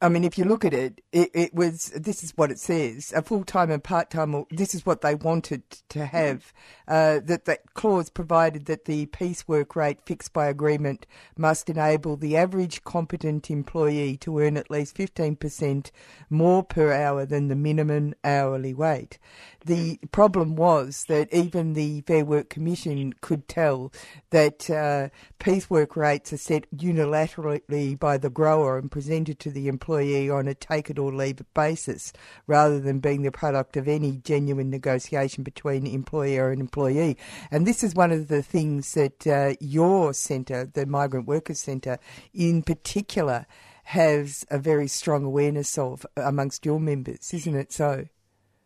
I 0.03 0.09
mean, 0.09 0.23
if 0.23 0.35
you 0.35 0.45
look 0.45 0.65
at 0.65 0.73
it, 0.73 1.01
it, 1.11 1.29
it 1.33 1.53
was 1.53 1.91
this 1.95 2.23
is 2.23 2.31
what 2.35 2.49
it 2.49 2.57
says: 2.57 3.13
a 3.15 3.21
full 3.21 3.43
time 3.43 3.69
and 3.69 3.83
part 3.83 4.09
time. 4.09 4.45
This 4.49 4.73
is 4.73 4.83
what 4.83 5.01
they 5.01 5.13
wanted 5.13 5.61
to 5.89 6.05
have. 6.07 6.51
Uh, 6.87 7.19
that 7.23 7.45
that 7.45 7.73
clause 7.75 8.09
provided 8.09 8.65
that 8.65 8.85
the 8.85 9.05
piecework 9.05 9.75
rate 9.75 9.99
fixed 10.05 10.33
by 10.33 10.47
agreement 10.47 11.05
must 11.37 11.69
enable 11.69 12.17
the 12.17 12.35
average 12.35 12.83
competent 12.83 13.51
employee 13.51 14.17
to 14.17 14.39
earn 14.39 14.57
at 14.57 14.71
least 14.71 14.95
fifteen 14.97 15.35
percent 15.35 15.91
more 16.29 16.63
per 16.63 16.91
hour 16.91 17.25
than 17.25 17.47
the 17.47 17.55
minimum 17.55 18.15
hourly 18.23 18.73
rate. 18.73 19.19
The 19.63 19.99
problem 20.11 20.55
was 20.55 21.05
that 21.09 21.31
even 21.31 21.73
the 21.73 22.01
Fair 22.01 22.25
Work 22.25 22.49
Commission 22.49 23.13
could 23.21 23.47
tell 23.47 23.93
that 24.31 24.67
uh, 24.71 25.09
piecework 25.37 25.95
rates 25.95 26.33
are 26.33 26.37
set 26.37 26.65
unilaterally 26.75 27.99
by 27.99 28.17
the 28.17 28.31
grower 28.31 28.79
and 28.79 28.89
presented 28.89 29.37
to 29.39 29.51
the 29.51 29.67
employee 29.91 30.29
on 30.29 30.47
a 30.47 30.53
take 30.53 30.89
it 30.89 30.97
or 30.97 31.13
leave 31.13 31.39
it 31.39 31.53
basis, 31.53 32.13
rather 32.47 32.79
than 32.79 32.99
being 32.99 33.23
the 33.23 33.31
product 33.31 33.75
of 33.75 33.87
any 33.87 34.13
genuine 34.23 34.69
negotiation 34.69 35.43
between 35.43 35.85
employer 35.85 36.51
and 36.51 36.61
employee. 36.61 37.17
And 37.51 37.67
this 37.67 37.83
is 37.83 37.93
one 37.93 38.11
of 38.11 38.29
the 38.29 38.41
things 38.41 38.93
that 38.93 39.27
uh, 39.27 39.55
your 39.59 40.13
centre, 40.13 40.65
the 40.65 40.85
Migrant 40.85 41.27
Workers 41.27 41.59
Centre, 41.59 41.97
in 42.33 42.63
particular, 42.63 43.45
has 43.83 44.45
a 44.49 44.57
very 44.57 44.87
strong 44.87 45.25
awareness 45.25 45.77
of 45.77 46.05
amongst 46.15 46.65
your 46.65 46.79
members, 46.79 47.33
isn't 47.33 47.55
it 47.55 47.73
so? 47.73 48.05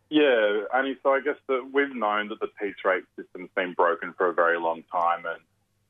Yeah, 0.08 0.60
and 0.72 0.96
so 1.02 1.10
I 1.10 1.20
guess 1.20 1.38
that 1.48 1.70
we've 1.72 1.94
known 1.94 2.28
that 2.28 2.38
the 2.38 2.46
piece 2.60 2.76
rate 2.84 3.02
system's 3.16 3.50
been 3.56 3.72
broken 3.72 4.14
for 4.16 4.28
a 4.28 4.32
very 4.32 4.60
long 4.60 4.84
time, 4.92 5.26
and 5.26 5.40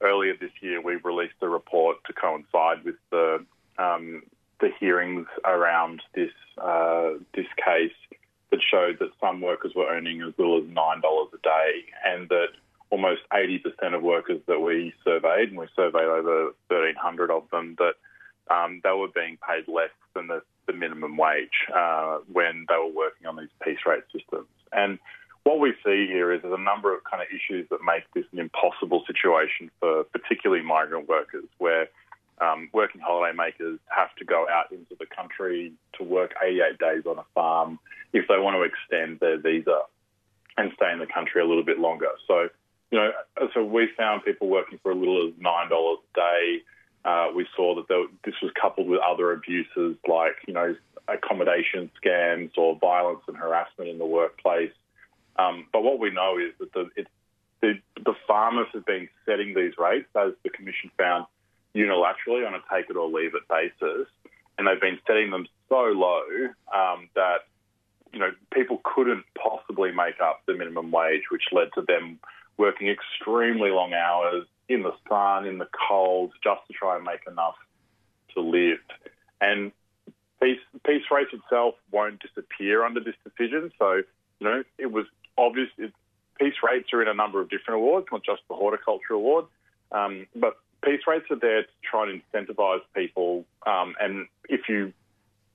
earlier 0.01 0.35
this 0.41 0.53
year 0.63 0.81
we 0.81 0.97
released 0.97 1.35
a 1.43 1.49
report 1.49 1.99
to 2.07 2.15
coincide 2.15 2.83
with 2.85 2.95
the 3.11 3.45
um, 3.79 4.23
the 4.61 4.71
hearings 4.81 5.27
around 5.45 6.03
this 6.15 6.31
uh, 6.59 7.11
this 7.35 7.47
case 7.63 7.93
that 8.51 8.61
showed 8.63 8.99
that 9.01 9.11
some 9.21 9.41
workers 9.41 9.73
were 9.75 9.89
earning 9.89 10.23
as 10.23 10.33
little 10.39 10.59
as 10.59 10.69
nine 10.69 11.01
dollars 11.01 11.29
a 11.35 11.43
day, 11.43 11.85
and 12.05 12.29
that 12.29 12.49
almost 12.91 13.23
eighty 13.35 13.59
percent 13.59 13.95
of 13.95 14.03
workers 14.03 14.41
that 14.47 14.61
we 14.61 14.95
surveyed, 15.05 15.51
and 15.51 15.59
we 15.59 15.67
surveyed 15.75 16.05
over 16.05 16.53
thirteen 16.69 16.95
hundred 16.97 17.31
of 17.31 17.45
them, 17.51 17.77
that 17.79 17.95
um, 18.55 18.81
they 18.85 18.93
were 18.93 19.09
being 19.09 19.37
paid 19.47 19.67
less 19.69 19.91
than 20.15 20.29
the 20.29 20.43
the 20.67 20.73
minimum 20.73 21.17
wage 21.17 21.67
uh, 21.75 22.19
when 22.33 22.67
they 22.69 22.77
were 22.77 22.93
working 22.93 23.27
on 23.27 23.37
these 23.37 23.49
piece 23.63 23.79
rate 23.87 24.03
systems. 24.13 24.49
And 24.73 24.99
what 25.45 25.61
we 25.61 25.75
see 25.85 26.09
here 26.09 26.33
is 26.33 26.43
there's 26.43 26.53
a 26.53 26.59
number 26.59 26.93
of 26.93 27.05
kind 27.05 27.23
of 27.23 27.29
issues 27.29 27.69
that 27.71 27.79
make 27.85 28.03
this 28.15 28.25
an 28.33 28.41
impossible 28.41 29.05
situation 29.07 29.71
for 29.79 30.03
particularly 30.05 30.65
migrant 30.65 31.09
workers, 31.09 31.45
where 31.59 31.89
um, 32.47 32.69
working 32.73 33.01
holiday 33.01 33.37
makers 33.37 33.79
have 33.89 34.15
to 34.17 34.25
go 34.25 34.47
out 34.49 34.71
into 34.71 34.95
the 34.99 35.07
country 35.07 35.73
to 35.99 36.05
work 36.05 36.33
88 36.43 36.79
days 36.79 37.03
on 37.07 37.19
a 37.19 37.25
farm 37.35 37.79
if 38.13 38.27
they 38.29 38.39
want 38.39 38.57
to 38.57 38.63
extend 38.63 39.21
their 39.21 39.39
visa 39.39 39.81
and 40.57 40.73
stay 40.77 40.93
in 40.93 40.99
the 40.99 41.07
country 41.07 41.43
a 41.43 41.45
little 41.45 41.65
bit 41.65 41.79
longer. 41.79 42.09
So, 42.27 42.49
you 42.91 42.99
know, 42.99 43.11
so 43.55 43.65
we 43.65 43.89
found 43.97 44.25
people 44.25 44.49
working 44.49 44.79
for 44.83 44.93
a 44.93 44.95
little 44.95 45.29
as 45.29 45.35
nine 45.39 45.69
dollars 45.69 45.99
a 46.15 46.21
day 46.21 46.63
uh, 47.07 47.29
we 47.35 47.47
saw 47.55 47.77
that 47.77 47.87
there, 47.89 48.05
this 48.25 48.35
was 48.43 48.51
coupled 48.61 48.89
with 48.89 49.01
other 49.01 49.33
abuses 49.33 49.97
like, 50.09 50.35
you 50.49 50.53
know, 50.53 50.75
accommodation 51.07 51.89
scams 52.03 52.51
or 52.59 52.77
violence 52.81 53.21
and 53.29 53.37
harassment 53.37 53.89
in 53.89 53.99
the 53.99 54.05
workplace. 54.05 54.73
Um, 55.39 55.67
but 55.73 55.85
what 55.85 56.01
we 56.01 56.11
know 56.11 56.37
is 56.39 56.53
that 56.59 56.73
the, 56.73 56.91
it, 56.97 57.07
the, 57.61 57.75
the 58.05 58.15
farmers 58.27 58.67
have 58.75 58.85
been 58.85 59.09
setting 59.25 59.55
these 59.55 59.75
rates, 59.79 60.09
as 60.17 60.33
the 60.43 60.51
Commission 60.51 60.91
found, 60.99 61.27
unilaterally 61.77 62.47
on 62.47 62.55
a 62.55 62.61
take 62.73 62.89
it 62.89 62.97
or 62.97 63.09
leave 63.09 63.35
it 63.35 63.47
basis. 63.49 64.09
And 64.59 64.67
they've 64.67 64.81
been 64.81 64.99
setting 65.07 65.31
them 65.31 65.47
so 65.69 65.77
low 65.77 66.25
um, 66.75 67.09
that, 67.15 67.41
you 68.13 68.19
know, 68.19 68.31
people 68.53 68.81
couldn't 68.83 69.25
possibly 69.37 69.93
make 69.93 70.21
up 70.21 70.41
the 70.47 70.55
minimum 70.55 70.91
wage, 70.91 71.25
which 71.31 71.43
led 71.53 71.69
to 71.75 71.83
them 71.83 72.19
working 72.57 72.89
extremely 72.89 73.71
long 73.71 73.93
hours, 73.93 74.47
in 74.69 74.83
the 74.83 74.95
sun, 75.09 75.47
in 75.47 75.59
the 75.59 75.69
cold, 75.89 76.33
just 76.43 76.61
to 76.67 76.73
try 76.73 76.97
and 76.97 77.05
make 77.05 77.21
enough 77.31 77.55
to 78.35 78.41
live. 78.41 78.79
And 79.41 79.73
piece, 80.43 80.59
piece 80.87 81.05
rates 81.11 81.31
itself 81.33 81.75
won't 81.93 82.21
disappear 82.21 82.85
under 82.85 83.01
this 83.01 83.15
decision. 83.25 83.71
So, 83.79 84.03
you 84.41 84.47
know, 84.47 84.65
it 84.79 84.91
was 84.91 85.07
obvious. 85.37 85.69
It, 85.79 85.93
piece 86.41 86.55
rates 86.69 86.93
are 86.93 87.03
in 87.03 87.09
a 87.09 87.15
number 87.15 87.41
of 87.41 87.49
different 87.49 87.79
awards, 87.81 88.07
not 88.11 88.25
just 88.25 88.43
the 88.49 88.55
horticulture 88.55 89.13
award. 89.13 89.45
Um, 89.93 90.27
but 90.35 90.57
piece 90.87 91.01
rates 91.07 91.27
are 91.31 91.39
there 91.39 91.63
to 91.63 91.69
try 91.83 92.09
and 92.09 92.23
incentivise 92.33 92.81
people. 92.95 93.45
Um, 93.67 93.95
and 94.01 94.27
if 94.49 94.69
you 94.69 94.93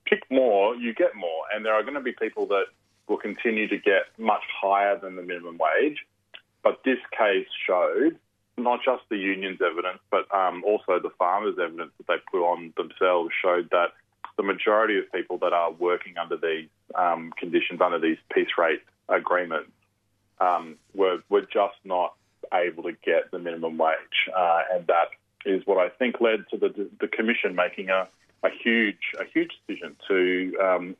pick 0.04 0.22
more, 0.30 0.76
you 0.76 0.94
get 0.94 1.16
more. 1.16 1.44
And 1.52 1.64
there 1.64 1.72
are 1.74 1.82
going 1.82 1.94
to 1.94 2.00
be 2.00 2.12
people 2.12 2.46
that 2.48 2.66
will 3.08 3.16
continue 3.16 3.66
to 3.68 3.78
get 3.78 4.02
much 4.18 4.42
higher 4.60 4.98
than 4.98 5.16
the 5.16 5.22
minimum 5.22 5.58
wage. 5.58 5.98
But 6.62 6.80
this 6.84 6.98
case 7.18 7.48
showed 7.66 8.18
not 8.58 8.80
just 8.84 9.02
the 9.08 9.16
union's 9.16 9.60
evidence, 9.62 9.98
but 10.10 10.32
um, 10.34 10.62
also 10.64 11.00
the 11.00 11.10
farmers' 11.18 11.56
evidence 11.60 11.92
that 11.98 12.06
they 12.06 12.16
put 12.30 12.46
on 12.46 12.72
themselves 12.76 13.32
showed 13.42 13.70
that 13.70 13.92
the 14.36 14.42
majority 14.42 14.98
of 14.98 15.10
people 15.12 15.38
that 15.38 15.52
are 15.52 15.72
working 15.72 16.18
under 16.18 16.36
these 16.36 16.68
um, 16.94 17.32
conditions, 17.38 17.80
under 17.80 17.98
these 17.98 18.18
piece 18.32 18.58
rate 18.58 18.82
agreements, 19.08 19.70
um, 20.40 20.76
were 20.94 21.18
were 21.28 21.42
just 21.42 21.76
not 21.84 22.14
able 22.52 22.82
to 22.82 22.92
get 23.04 23.30
the 23.30 23.38
minimum 23.38 23.78
wage, 23.78 24.28
uh, 24.36 24.62
and 24.72 24.86
that 24.86 25.08
is 25.44 25.66
what 25.66 25.78
I 25.78 25.88
think 25.88 26.20
led 26.20 26.44
to 26.50 26.56
the 26.56 26.88
the 27.00 27.08
commission 27.08 27.54
making 27.54 27.90
a, 27.90 28.08
a 28.42 28.50
huge 28.50 29.12
a 29.20 29.24
huge 29.24 29.52
decision 29.66 29.96
to 30.08 30.56
um, 30.62 30.96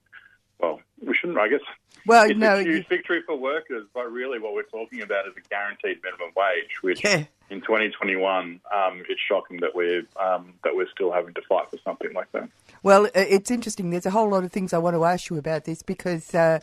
well, 0.63 0.81
we 1.05 1.15
shouldn't, 1.15 1.39
I 1.39 1.49
guess. 1.49 1.61
Well, 2.07 2.31
it's 2.31 2.39
no, 2.39 2.57
a 2.57 2.63
huge 2.63 2.89
victory 2.89 3.23
for 3.27 3.37
workers, 3.37 3.87
but 3.93 4.11
really 4.11 4.39
what 4.39 4.55
we're 4.55 4.63
talking 4.63 5.03
about 5.03 5.27
is 5.27 5.35
a 5.37 5.49
guaranteed 5.49 5.99
minimum 6.03 6.33
wage, 6.37 6.71
which 6.81 7.05
yeah. 7.05 7.25
in 7.51 7.61
2021, 7.61 8.61
um, 8.75 9.03
it's 9.09 9.21
shocking 9.29 9.59
that 9.61 9.75
we're 9.75 10.05
um, 10.19 10.55
that 10.65 10.75
we're 10.75 10.89
still 10.95 11.13
having 11.13 11.35
to 11.35 11.43
fight 11.49 11.71
for 11.71 11.79
something 11.85 12.13
like 12.15 12.31
that. 12.33 12.49
Well, 12.83 13.09
it's 13.15 13.51
interesting. 13.51 13.91
There's 13.91 14.07
a 14.07 14.11
whole 14.11 14.29
lot 14.29 14.43
of 14.43 14.51
things 14.51 14.73
I 14.73 14.79
want 14.79 14.97
to 14.97 15.05
ask 15.05 15.31
you 15.31 15.37
about 15.37 15.65
this 15.65 15.83
because 15.83 16.35
uh, 16.35 16.59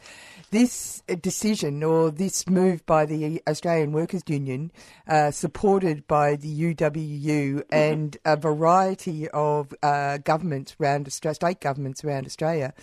this 0.52 1.02
decision 1.22 1.82
or 1.82 2.12
this 2.12 2.48
move 2.48 2.86
by 2.86 3.06
the 3.06 3.42
Australian 3.48 3.94
Workers 3.94 4.24
Union, 4.28 4.72
uh, 5.08 5.32
supported 5.32 6.08
by 6.08 6.36
the 6.36 6.76
UWU 6.76 7.64
and 7.72 8.18
a 8.26 8.36
variety 8.36 9.30
of 9.30 9.74
uh, 9.82 10.18
governments 10.18 10.76
around 10.80 11.12
state 11.12 11.62
governments 11.62 12.04
around 12.04 12.26
Australia, 12.26 12.74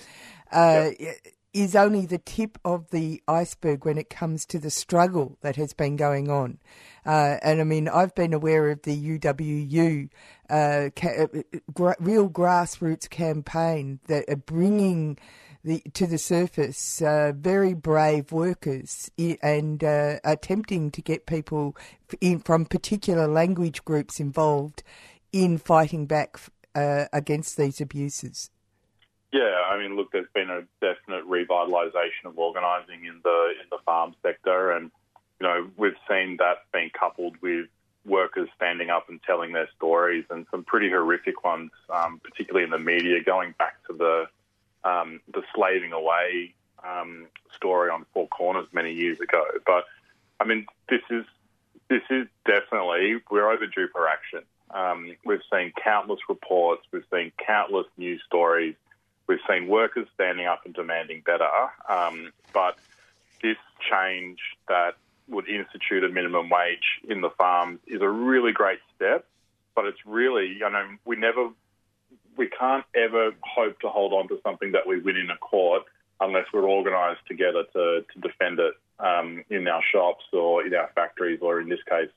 uh, 0.53 0.91
yep. 0.99 1.17
Is 1.57 1.75
only 1.75 2.05
the 2.05 2.19
tip 2.19 2.59
of 2.67 2.91
the 2.91 3.23
iceberg 3.27 3.87
when 3.87 3.97
it 3.97 4.11
comes 4.11 4.45
to 4.45 4.59
the 4.59 4.71
struggle 4.71 5.39
that 5.41 5.57
has 5.57 5.73
been 5.73 5.97
going 5.97 6.31
on. 6.31 6.59
Uh, 7.07 7.39
and 7.43 7.63
I 7.63 7.65
mean, 7.65 7.89
I've 7.89 8.15
been 8.15 8.35
aware 8.35 8.69
of 8.69 8.83
the 8.83 9.19
UWU 9.19 10.11
uh, 10.51 10.91
ca- 10.95 11.29
uh, 11.35 11.95
real 11.99 12.29
grassroots 12.29 13.09
campaign 13.09 14.01
that 14.07 14.25
are 14.29 14.37
bringing. 14.37 15.19
The, 15.65 15.83
to 15.95 16.07
the 16.07 16.19
surface, 16.19 17.03
uh, 17.03 17.33
very 17.35 17.75
brave 17.75 18.31
workers 18.31 19.11
and 19.19 19.83
uh, 19.83 20.21
attempting 20.23 20.93
to 20.93 21.03
get 21.03 21.27
people 21.27 21.77
in, 22.21 22.39
from 22.39 22.67
particular 22.67 23.27
language 23.27 23.85
groups 23.85 24.21
involved 24.21 24.85
in 25.33 25.59
fighting 25.59 26.07
back 26.07 26.39
uh, 26.77 27.07
against 27.13 27.57
these 27.57 27.81
abuses. 27.81 28.51
Yeah, 29.33 29.63
I 29.69 29.79
mean, 29.79 29.97
look, 29.97 30.13
there's 30.13 30.29
been 30.35 30.51
a 30.51 30.63
definite 30.81 31.29
revitalisation 31.29 32.27
of 32.27 32.39
organising 32.39 33.05
in 33.05 33.21
the 33.25 33.55
in 33.61 33.67
the 33.71 33.79
farm 33.85 34.15
sector, 34.23 34.71
and 34.71 34.91
you 35.41 35.47
know 35.47 35.69
we've 35.77 35.97
seen 36.09 36.37
that 36.39 36.59
being 36.73 36.91
coupled 36.91 37.37
with 37.43 37.67
workers 38.05 38.49
standing 38.55 38.89
up 38.89 39.09
and 39.09 39.21
telling 39.25 39.53
their 39.53 39.69
stories, 39.77 40.25
and 40.31 40.47
some 40.51 40.63
pretty 40.63 40.89
horrific 40.89 41.45
ones, 41.45 41.73
um, 41.91 42.21
particularly 42.23 42.65
in 42.65 42.71
the 42.71 42.79
media, 42.79 43.23
going 43.23 43.55
back 43.59 43.85
to 43.89 43.93
the 43.95 44.27
um, 44.89 45.21
the 45.35 45.43
slaving 45.55 45.93
away 45.93 46.55
um, 46.85 47.27
story 47.53 47.91
on 47.91 48.07
Four 48.15 48.29
Corners 48.29 48.69
many 48.73 48.93
years 48.93 49.19
ago. 49.21 49.45
But 49.67 49.85
I 50.39 50.45
mean, 50.45 50.67
this 50.89 51.03
is 51.11 51.25
this 51.89 52.03
is 52.11 52.27
definitely 52.47 53.21
we're 53.31 53.51
overdue 53.51 53.89
for 53.89 54.09
action. 54.09 54.43
Um, 54.71 55.17
we've 55.25 55.43
seen 55.53 55.73
countless 55.83 56.21
reports, 56.29 56.83
we've 56.93 57.05
seen 57.13 57.33
countless 57.45 57.87
news 57.97 58.23
stories 58.27 58.75
We've 59.29 59.39
seen 59.49 59.67
workers 59.67 60.07
standing 60.15 60.47
up 60.47 60.63
and 60.65 60.75
demanding 60.75 61.23
better, 61.27 61.49
um, 61.89 62.33
but 62.53 62.77
this 63.43 63.57
change 63.91 64.39
that 64.69 64.97
would 65.29 65.49
institute 65.49 66.05
a 66.05 66.09
minimum 66.09 66.49
wage 66.49 67.01
in 67.09 67.21
the 67.21 67.31
farms 67.31 67.81
is 67.87 68.01
a 68.01 68.09
really 68.09 68.53
great 68.53 68.79
step. 68.95 69.27
But 69.75 69.87
it's 69.87 69.99
really, 70.07 70.47
you 70.47 70.71
know, 70.71 70.87
we 71.05 71.17
never, 71.17 71.51
we 72.37 72.49
can't 72.49 72.85
ever 72.95 73.33
hope 73.43 73.81
to 73.81 73.89
hold 73.89 74.13
on 74.13 74.29
to 74.29 74.41
something 74.43 74.73
that 74.73 74.87
we 74.87 75.01
win 75.01 75.17
in 75.17 75.31
a 75.31 75.37
court 75.37 75.83
unless 76.21 76.47
we're 76.53 76.69
organised 76.69 77.27
together 77.27 77.65
to, 77.73 78.05
to 78.13 78.21
defend 78.21 78.59
it 78.59 78.75
um, 79.01 79.45
in 79.51 79.69
our 79.69 79.83
shops 79.93 80.25
or 80.33 80.65
in 80.65 80.75
our 80.75 80.91
factories 80.95 81.41
or 81.43 81.61
in 81.61 81.69
this 81.69 81.83
case 81.89 82.09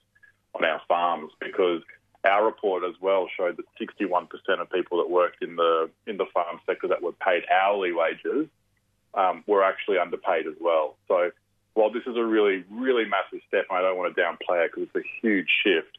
on 0.55 0.63
our 0.63 0.81
farms 0.87 1.31
because 1.39 1.81
our 2.23 2.45
report 2.45 2.83
as 2.83 2.95
well 2.99 3.27
showed 3.35 3.57
that 3.57 3.65
61% 3.79 4.27
of 4.59 4.69
people 4.71 4.97
that 4.97 5.09
worked 5.09 5.41
in 5.41 5.55
the 5.55 5.89
in 6.05 6.17
the 6.17 6.25
farm 6.33 6.59
sector 6.65 6.87
that 6.87 7.01
were 7.01 7.13
paid 7.13 7.43
hourly 7.49 7.93
wages 7.93 8.47
um, 9.13 9.43
were 9.47 9.63
actually 9.63 9.97
underpaid 9.97 10.45
as 10.45 10.55
well. 10.59 10.95
So 11.07 11.31
while 11.73 11.91
this 11.91 12.03
is 12.05 12.17
a 12.17 12.23
really 12.23 12.63
really 12.69 13.05
massive 13.05 13.39
step, 13.47 13.65
and 13.69 13.77
I 13.77 13.81
don't 13.81 13.97
want 13.97 14.15
to 14.15 14.21
downplay 14.21 14.65
it 14.65 14.71
because 14.73 14.89
it's 14.93 15.05
a 15.05 15.09
huge 15.21 15.49
shift, 15.63 15.97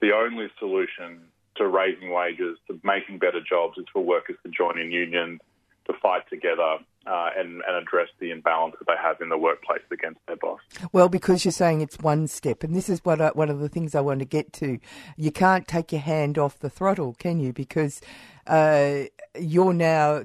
the 0.00 0.12
only 0.12 0.48
solution 0.58 1.20
to 1.56 1.66
raising 1.66 2.10
wages, 2.10 2.58
to 2.66 2.80
making 2.82 3.18
better 3.18 3.40
jobs, 3.40 3.78
is 3.78 3.84
for 3.92 4.02
workers 4.02 4.36
to 4.44 4.50
join 4.50 4.78
in 4.78 4.90
unions, 4.90 5.40
to 5.86 5.92
fight 6.02 6.28
together, 6.30 6.78
uh, 7.06 7.30
and, 7.36 7.62
and, 7.66 7.76
address 7.76 8.08
the 8.20 8.30
imbalance 8.30 8.76
that 8.78 8.86
they 8.86 9.00
have 9.00 9.20
in 9.20 9.28
the 9.28 9.38
workplace 9.38 9.82
against 9.90 10.20
their 10.26 10.36
boss. 10.36 10.60
Well, 10.92 11.08
because 11.08 11.44
you're 11.44 11.52
saying 11.52 11.80
it's 11.80 11.98
one 11.98 12.28
step, 12.28 12.62
and 12.62 12.74
this 12.74 12.88
is 12.88 13.04
what 13.04 13.20
I, 13.20 13.28
one 13.30 13.50
of 13.50 13.58
the 13.58 13.68
things 13.68 13.94
I 13.94 14.00
want 14.00 14.20
to 14.20 14.24
get 14.24 14.52
to. 14.54 14.78
You 15.16 15.32
can't 15.32 15.66
take 15.66 15.90
your 15.90 16.00
hand 16.00 16.38
off 16.38 16.58
the 16.58 16.70
throttle, 16.70 17.14
can 17.14 17.40
you? 17.40 17.52
Because 17.52 18.00
uh, 18.46 19.04
you're 19.38 19.72
now 19.72 20.24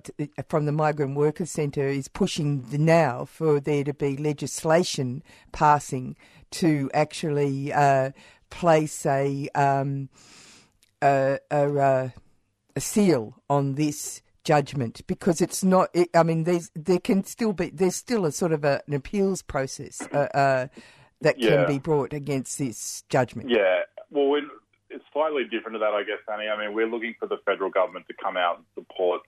from 0.49 0.65
the 0.65 0.71
Migrant 0.71 1.15
Workers 1.15 1.51
Centre 1.51 1.87
is 1.87 2.07
pushing 2.07 2.65
now 2.71 3.25
for 3.25 3.59
there 3.59 3.83
to 3.83 3.93
be 3.93 4.17
legislation 4.17 5.23
passing 5.51 6.15
to 6.51 6.89
actually 6.93 7.73
uh, 7.73 8.11
place 8.49 9.05
a, 9.05 9.49
um, 9.55 10.09
a, 11.01 11.39
a, 11.51 12.11
a 12.75 12.79
seal 12.79 13.35
on 13.49 13.75
this 13.75 14.21
judgment 14.47 15.01
because 15.07 15.41
it's 15.41 15.61
not. 15.61 15.89
It, 15.93 16.09
I 16.15 16.23
mean, 16.23 16.45
there's 16.45 16.71
there 16.73 16.99
can 16.99 17.25
still 17.25 17.51
be 17.51 17.69
there's 17.69 17.97
still 17.97 18.25
a 18.25 18.31
sort 18.31 18.53
of 18.53 18.63
a, 18.63 18.81
an 18.87 18.93
appeals 18.93 19.41
process 19.41 20.01
uh, 20.13 20.29
uh, 20.33 20.67
that 21.19 21.37
yeah. 21.37 21.49
can 21.49 21.67
be 21.67 21.79
brought 21.79 22.13
against 22.13 22.57
this 22.57 23.03
judgment. 23.09 23.49
Yeah, 23.49 23.81
well, 24.09 24.41
it's 24.89 25.03
slightly 25.11 25.43
different 25.43 25.75
to 25.75 25.79
that, 25.79 25.93
I 25.93 26.03
guess, 26.03 26.19
Annie. 26.31 26.47
I 26.47 26.57
mean, 26.57 26.73
we're 26.73 26.87
looking 26.87 27.13
for 27.19 27.27
the 27.27 27.37
federal 27.45 27.69
government 27.69 28.05
to 28.07 28.13
come 28.13 28.37
out 28.37 28.57
and 28.57 28.65
support 28.73 29.21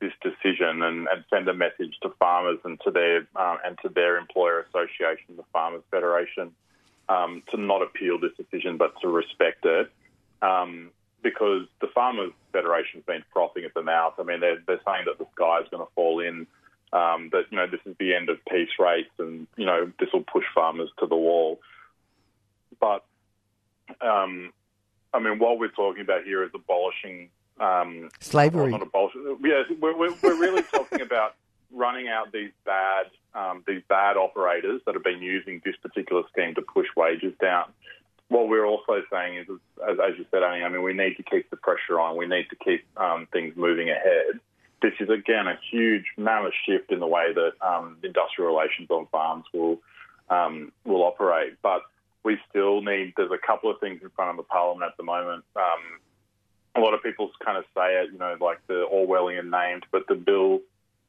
this 0.00 0.12
decision 0.22 0.82
and, 0.82 1.06
and 1.06 1.24
send 1.28 1.48
a 1.48 1.54
message 1.54 1.94
to 2.02 2.08
farmers 2.18 2.58
and 2.64 2.80
to 2.80 2.90
their 2.90 3.18
um, 3.36 3.58
and 3.64 3.78
to 3.82 3.90
their 3.90 4.16
employer 4.16 4.66
association, 4.68 5.36
the 5.36 5.44
Farmers 5.52 5.82
Federation, 5.90 6.50
um, 7.10 7.42
to 7.50 7.58
not 7.58 7.82
appeal 7.82 8.18
this 8.18 8.32
decision 8.38 8.78
but 8.78 8.94
to 9.02 9.08
respect 9.08 9.66
it. 9.66 9.92
Um, 10.40 10.90
because 11.22 11.66
the 11.80 11.88
Farmers 11.88 12.32
Federation's 12.52 13.04
been 13.04 13.24
frothing 13.32 13.64
at 13.64 13.74
the 13.74 13.82
mouth. 13.82 14.14
I 14.18 14.24
mean, 14.24 14.40
they're, 14.40 14.58
they're 14.66 14.80
saying 14.84 15.04
that 15.06 15.18
the 15.18 15.26
sky 15.34 15.60
is 15.60 15.68
going 15.70 15.84
to 15.84 15.92
fall 15.94 16.20
in, 16.20 16.46
um, 16.92 17.30
that, 17.32 17.44
you 17.50 17.56
know, 17.56 17.66
this 17.66 17.80
is 17.86 17.96
the 17.98 18.14
end 18.14 18.28
of 18.28 18.38
piece 18.46 18.70
rates 18.78 19.10
and, 19.18 19.46
you 19.56 19.64
know, 19.64 19.90
this 19.98 20.08
will 20.12 20.24
push 20.24 20.44
farmers 20.54 20.90
to 20.98 21.06
the 21.06 21.16
wall. 21.16 21.60
But, 22.80 23.04
um, 24.00 24.52
I 25.14 25.20
mean, 25.20 25.38
what 25.38 25.58
we're 25.58 25.68
talking 25.68 26.02
about 26.02 26.24
here 26.24 26.42
is 26.42 26.50
abolishing 26.54 27.30
um, 27.60 28.10
slavery. 28.20 28.70
Not 28.70 28.82
abolishing. 28.82 29.38
Yeah, 29.42 29.62
we're, 29.80 29.96
we're, 29.96 30.14
we're 30.22 30.40
really 30.40 30.62
talking 30.74 31.00
about 31.00 31.36
running 31.70 32.08
out 32.08 32.32
these 32.32 32.50
bad 32.64 33.06
um, 33.34 33.64
these 33.66 33.80
bad 33.88 34.18
operators 34.18 34.82
that 34.84 34.94
have 34.94 35.04
been 35.04 35.22
using 35.22 35.62
this 35.64 35.74
particular 35.76 36.22
scheme 36.30 36.54
to 36.54 36.62
push 36.62 36.86
wages 36.96 37.32
down 37.40 37.72
what 38.32 38.48
we're 38.48 38.64
also 38.64 39.02
saying 39.12 39.36
is, 39.36 39.46
as, 39.88 39.98
as 39.98 40.18
you 40.18 40.24
said, 40.30 40.42
Annie, 40.42 40.64
I 40.64 40.68
mean, 40.68 40.82
we 40.82 40.94
need 40.94 41.16
to 41.16 41.22
keep 41.22 41.50
the 41.50 41.56
pressure 41.56 42.00
on. 42.00 42.16
We 42.16 42.26
need 42.26 42.46
to 42.48 42.56
keep 42.56 42.84
um, 42.96 43.28
things 43.32 43.54
moving 43.56 43.90
ahead. 43.90 44.40
This 44.80 44.94
is 44.98 45.10
again 45.10 45.46
a 45.46 45.58
huge, 45.70 46.06
mammoth 46.16 46.54
shift 46.66 46.90
in 46.90 46.98
the 46.98 47.06
way 47.06 47.32
that 47.32 47.52
um, 47.60 47.98
industrial 48.02 48.50
relations 48.50 48.90
on 48.90 49.06
farms 49.12 49.44
will 49.52 49.78
um, 50.30 50.72
will 50.84 51.02
operate. 51.02 51.58
But 51.62 51.82
we 52.24 52.38
still 52.48 52.80
need. 52.80 53.12
There's 53.16 53.30
a 53.30 53.46
couple 53.46 53.70
of 53.70 53.78
things 53.80 54.00
in 54.02 54.10
front 54.10 54.30
of 54.30 54.36
the 54.38 54.42
parliament 54.44 54.90
at 54.90 54.96
the 54.96 55.04
moment. 55.04 55.44
Um, 55.54 56.00
a 56.74 56.80
lot 56.80 56.94
of 56.94 57.02
people 57.02 57.30
kind 57.44 57.58
of 57.58 57.64
say 57.76 58.00
it, 58.00 58.12
you 58.12 58.18
know, 58.18 58.36
like 58.40 58.66
the 58.66 58.86
Orwellian 58.92 59.50
named, 59.50 59.84
but 59.92 60.06
the 60.08 60.14
bill 60.14 60.60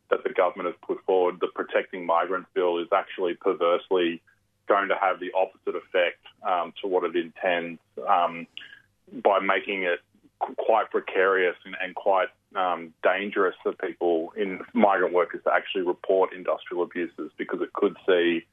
that 0.09 0.23
the 0.23 0.33
government 0.33 0.67
has 0.67 0.75
put 0.85 1.03
forward, 1.05 1.37
the 1.39 1.47
Protecting 1.55 2.05
Migrants 2.05 2.49
Bill, 2.53 2.79
is 2.79 2.89
actually 2.93 3.35
perversely 3.35 4.21
going 4.67 4.89
to 4.89 4.95
have 4.95 5.19
the 5.19 5.31
opposite 5.35 5.75
effect 5.75 6.19
um, 6.47 6.73
to 6.81 6.87
what 6.87 7.03
it 7.03 7.15
intends 7.15 7.79
um, 8.07 8.47
by 9.23 9.39
making 9.39 9.83
it 9.83 9.99
quite 10.39 10.89
precarious 10.91 11.55
and, 11.65 11.75
and 11.81 11.95
quite 11.95 12.29
um, 12.55 12.93
dangerous 13.03 13.55
for 13.63 13.73
people 13.73 14.33
in 14.35 14.59
migrant 14.73 15.13
workers 15.13 15.41
to 15.43 15.53
actually 15.53 15.83
report 15.83 16.33
industrial 16.33 16.83
abuses 16.83 17.31
because 17.37 17.61
it 17.61 17.73
could 17.73 17.95
see 18.07 18.45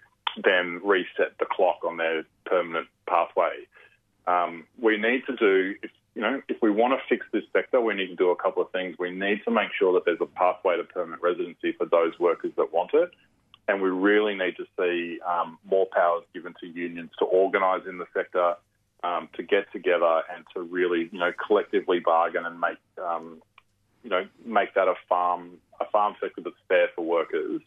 them 0.42 0.81
reset 0.85 1.37
the 1.38 1.46
clock 1.51 1.79
on 1.85 1.96
their 1.96 2.25
permanent 2.46 2.87
pathway. 3.09 3.53
Um, 4.27 4.64
we 4.81 4.96
need 4.96 5.23
to 5.27 5.37
do, 5.37 5.75
if, 5.83 5.90
you 6.14 6.23
know, 6.23 6.40
if 6.49 6.57
we 6.62 6.70
want 6.70 6.94
to 6.94 7.01
fix 7.09 7.27
this 7.33 7.42
sector, 7.53 7.81
we 7.81 7.94
need 7.94 8.09
to 8.09 8.16
do 8.16 8.31
a 8.31 8.37
couple 8.37 8.62
of 8.62 8.70
things. 8.70 8.96
We 8.99 9.11
need 9.11 9.42
to 9.44 9.51
make 9.51 9.70
sure 9.77 9.92
that 9.94 10.05
there's 10.05 10.20
a 10.20 10.27
pathway 10.27 10.77
to 10.77 10.85
permanent 10.85 11.23
residency 11.23 11.73
for 11.73 11.87
those 11.87 12.18
workers 12.18 12.53
that 12.57 12.73
want 12.73 12.90
it 12.94 13.11
and 13.71 13.81
we 13.81 13.89
really 13.89 14.35
need 14.35 14.57
to 14.57 14.65
see 14.79 15.21
um, 15.21 15.59
more 15.65 15.87
powers 15.87 16.25
given 16.35 16.55
to 16.61 16.67
unions 16.67 17.11
to 17.21 17.25
organise 17.25 17.83
in 17.89 17.99
the 17.99 18.07
sector, 18.13 18.57
um, 19.05 19.29
to 19.37 19.43
get 19.43 19.71
together 19.73 20.23
and 20.35 20.45
to 20.55 20.63
really, 20.63 21.09
you 21.13 21.19
know, 21.19 21.33
collectively 21.47 22.01
bargain 22.01 22.45
and 22.45 22.61
make, 22.61 22.79
um, 23.03 23.41
you 24.03 24.11
know, 24.11 24.27
make 24.45 24.75
that 24.75 24.89
a 24.89 24.95
farm 25.09 25.59
a 25.81 25.85
farm 25.87 26.15
sector 26.21 26.43
that's 26.43 26.57
fair 26.69 26.89
for 26.95 27.05
workers, 27.05 27.63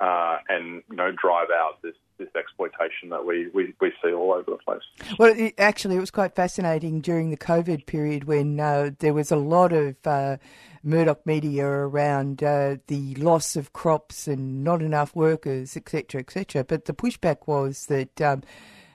uh, 0.00 0.38
and 0.48 0.82
you 0.88 0.96
know, 0.96 1.10
drive 1.10 1.48
out 1.52 1.82
this 1.82 1.96
this 2.18 2.28
exploitation 2.36 3.08
that 3.08 3.26
we, 3.26 3.48
we, 3.48 3.74
we 3.80 3.92
see 4.02 4.12
all 4.12 4.32
over 4.32 4.52
the 4.52 4.58
place. 4.58 4.82
Well, 5.18 5.34
it, 5.36 5.54
actually, 5.58 5.96
it 5.96 6.00
was 6.00 6.12
quite 6.12 6.36
fascinating 6.36 7.00
during 7.00 7.30
the 7.30 7.36
COVID 7.36 7.84
period 7.86 8.24
when 8.24 8.60
uh, 8.60 8.90
there 9.00 9.12
was 9.12 9.32
a 9.32 9.36
lot 9.36 9.72
of 9.72 9.96
uh, 10.04 10.36
Murdoch 10.82 11.24
media 11.24 11.66
around 11.66 12.42
uh, 12.42 12.76
the 12.86 13.14
loss 13.16 13.56
of 13.56 13.72
crops 13.72 14.26
and 14.26 14.64
not 14.64 14.82
enough 14.82 15.14
workers, 15.14 15.76
etc., 15.76 16.20
etc. 16.20 16.64
But 16.64 16.86
the 16.86 16.94
pushback 16.94 17.46
was 17.46 17.86
that. 17.86 18.20
Um, 18.20 18.42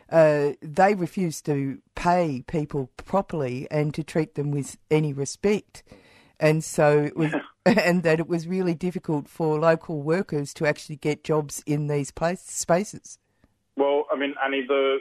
uh, 0.10 0.54
they 0.62 0.95
refused 0.95 1.45
to 1.45 1.80
pay 1.93 2.41
people 2.47 2.89
properly 2.95 3.67
and 3.69 3.93
to 3.93 4.04
treat 4.04 4.36
them 4.36 4.52
with 4.52 4.78
any 4.89 5.12
respect. 5.12 5.84
And 6.39 6.63
so 6.63 7.04
it 7.04 7.17
was, 7.17 7.34
and 7.65 8.04
that 8.04 8.19
it 8.19 8.28
was 8.28 8.47
really 8.47 8.73
difficult 8.73 9.28
for 9.28 9.60
local 9.60 10.02
workers 10.02 10.54
to 10.56 10.65
actually 10.65 10.97
get 10.97 11.23
jobs 11.23 11.63
in 11.65 11.88
these 11.88 12.12
place, 12.12 12.41
spaces. 12.41 13.19
Well, 13.76 14.06
I 14.12 14.17
mean, 14.17 14.34
Annie, 14.43 14.65
the 14.67 15.00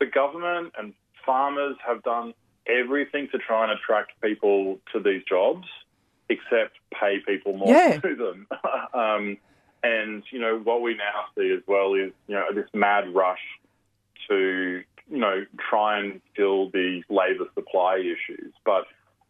the 0.00 0.06
government 0.06 0.72
and 0.78 0.92
farmers 1.24 1.76
have 1.86 2.02
done 2.02 2.34
everything 2.66 3.28
to 3.32 3.38
try 3.38 3.64
and 3.64 3.72
attract 3.72 4.12
people 4.20 4.78
to 4.92 5.00
these 5.00 5.22
jobs, 5.28 5.66
except 6.28 6.76
pay 6.98 7.18
people 7.26 7.56
more 7.56 7.68
yeah. 7.68 7.98
to 8.00 8.16
them. 8.16 8.46
um, 8.94 9.38
and, 9.82 10.22
you 10.30 10.40
know, 10.40 10.58
what 10.58 10.80
we 10.80 10.94
now 10.94 11.24
see 11.36 11.52
as 11.52 11.62
well 11.66 11.94
is, 11.94 12.12
you 12.26 12.34
know, 12.34 12.46
this 12.54 12.68
mad 12.72 13.14
rush 13.14 13.42
to, 14.28 14.82
you 15.10 15.18
know, 15.18 15.44
try 15.68 15.98
and 15.98 16.20
fill 16.34 16.70
these 16.70 17.04
labour 17.10 17.44
supply 17.54 17.98
issues, 17.98 18.52
but 18.64 18.84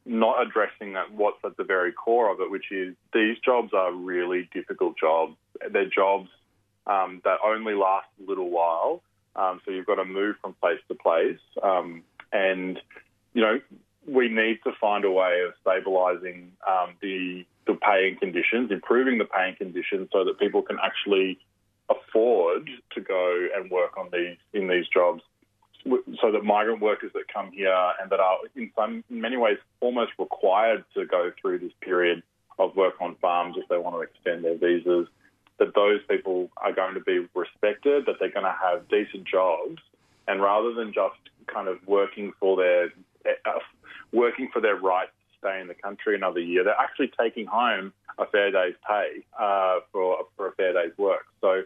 not 0.06 0.46
addressing 0.46 0.92
that 0.92 1.12
what's 1.12 1.38
at 1.44 1.56
the 1.56 1.64
very 1.64 1.92
core 1.92 2.30
of 2.30 2.40
it, 2.40 2.50
which 2.50 2.70
is 2.70 2.94
these 3.12 3.36
jobs 3.44 3.72
are 3.72 3.92
really 3.92 4.48
difficult 4.52 4.96
jobs. 4.98 5.36
They're 5.70 5.88
jobs 5.88 6.28
um, 6.86 7.20
that 7.24 7.38
only 7.44 7.74
last 7.74 8.06
a 8.22 8.28
little 8.28 8.50
while. 8.50 9.02
Um, 9.36 9.60
so 9.64 9.72
you've 9.72 9.86
got 9.86 9.96
to 9.96 10.04
move 10.04 10.36
from 10.40 10.54
place 10.54 10.78
to 10.88 10.94
place. 10.94 11.40
Um, 11.62 12.02
and, 12.32 12.80
you 13.34 13.42
know, 13.42 13.60
we 14.06 14.28
need 14.28 14.60
to 14.64 14.72
find 14.80 15.04
a 15.04 15.10
way 15.10 15.42
of 15.46 15.52
stabilising 15.64 16.48
um, 16.66 16.94
the 17.00 17.44
the 17.66 17.74
paying 17.74 18.16
conditions, 18.18 18.70
improving 18.70 19.18
the 19.18 19.24
paying 19.24 19.56
conditions, 19.56 20.08
so 20.12 20.24
that 20.24 20.38
people 20.38 20.62
can 20.62 20.76
actually 20.82 21.38
afford 21.88 22.68
to 22.92 23.00
go 23.00 23.48
and 23.56 23.70
work 23.70 23.96
on 23.98 24.08
these 24.12 24.36
in 24.52 24.68
these 24.68 24.86
jobs. 24.88 25.22
So 26.22 26.32
that 26.32 26.44
migrant 26.44 26.80
workers 26.80 27.10
that 27.12 27.24
come 27.32 27.52
here 27.52 27.92
and 28.00 28.10
that 28.10 28.20
are 28.20 28.38
in 28.56 28.70
some 28.74 29.04
in 29.10 29.20
many 29.20 29.36
ways 29.36 29.58
almost 29.80 30.12
required 30.18 30.84
to 30.94 31.04
go 31.04 31.30
through 31.40 31.58
this 31.58 31.72
period 31.80 32.22
of 32.58 32.74
work 32.76 32.94
on 33.00 33.16
farms 33.16 33.56
if 33.58 33.68
they 33.68 33.76
want 33.76 33.96
to 33.96 34.00
extend 34.00 34.44
their 34.44 34.56
visas, 34.56 35.08
that 35.58 35.74
those 35.74 36.00
people 36.08 36.50
are 36.56 36.72
going 36.72 36.94
to 36.94 37.00
be 37.00 37.26
respected, 37.34 38.06
that 38.06 38.16
they're 38.18 38.30
going 38.30 38.46
to 38.46 38.56
have 38.62 38.88
decent 38.88 39.26
jobs, 39.26 39.78
and 40.26 40.40
rather 40.40 40.72
than 40.72 40.92
just 40.92 41.18
kind 41.46 41.68
of 41.68 41.78
working 41.86 42.32
for 42.40 42.56
their 42.56 42.92
working 44.12 44.48
for 44.52 44.60
their 44.60 44.76
right 44.76 45.08
to 45.08 45.38
stay 45.38 45.60
in 45.60 45.68
the 45.68 45.74
country 45.74 46.14
another 46.14 46.40
year, 46.40 46.64
they're 46.64 46.80
actually 46.80 47.10
taking 47.18 47.46
home 47.46 47.92
a 48.18 48.26
fair 48.26 48.50
day's 48.50 48.74
pay 48.88 49.24
uh, 49.38 49.80
for, 49.92 50.26
for 50.37 50.48
a 50.48 50.52
fair 50.52 50.72
day's 50.72 50.96
work. 50.96 51.26
So 51.40 51.62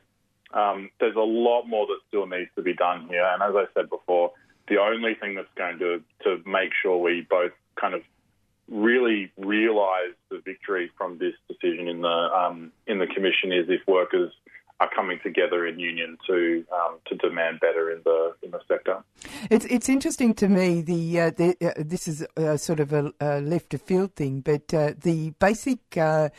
um, 0.52 0.90
there's 0.98 1.16
a 1.16 1.20
lot 1.20 1.64
more 1.64 1.86
that 1.86 1.98
still 2.08 2.26
needs 2.26 2.50
to 2.56 2.62
be 2.62 2.74
done 2.74 3.06
here. 3.08 3.24
And 3.24 3.42
as 3.42 3.54
I 3.54 3.64
said 3.74 3.90
before, 3.90 4.32
the 4.68 4.78
only 4.78 5.14
thing 5.14 5.34
that's 5.34 5.48
going 5.56 5.78
to, 5.78 6.02
to 6.24 6.42
make 6.48 6.70
sure 6.82 6.98
we 6.98 7.26
both 7.28 7.52
kind 7.76 7.94
of 7.94 8.02
really 8.70 9.32
realise 9.38 10.14
the 10.30 10.40
victory 10.44 10.90
from 10.96 11.18
this 11.18 11.34
decision 11.48 11.88
in 11.88 12.02
the 12.02 12.08
um, 12.08 12.70
in 12.86 12.98
the 12.98 13.06
commission 13.06 13.50
is 13.50 13.66
if 13.68 13.80
workers 13.86 14.30
are 14.80 14.90
coming 14.94 15.18
together 15.22 15.66
in 15.66 15.78
union 15.78 16.16
to 16.26 16.64
um, 16.72 16.98
to 17.06 17.16
demand 17.16 17.60
better 17.60 17.90
in 17.90 18.00
the 18.04 18.34
in 18.42 18.50
the 18.50 18.60
sector. 18.68 19.02
It's 19.50 19.64
it's 19.66 19.88
interesting 19.88 20.34
to 20.34 20.48
me. 20.48 20.82
The, 20.82 21.20
uh, 21.20 21.30
the 21.30 21.56
uh, 21.60 21.72
this 21.78 22.06
is 22.06 22.24
sort 22.62 22.80
of 22.80 22.92
a, 22.92 23.12
a, 23.20 23.40
left 23.40 23.74
of 23.74 23.82
field 23.82 24.14
thing, 24.14 24.40
but 24.40 24.72
uh, 24.72 24.92
the 25.00 25.30
basic. 25.38 25.96
Uh, 25.96 26.30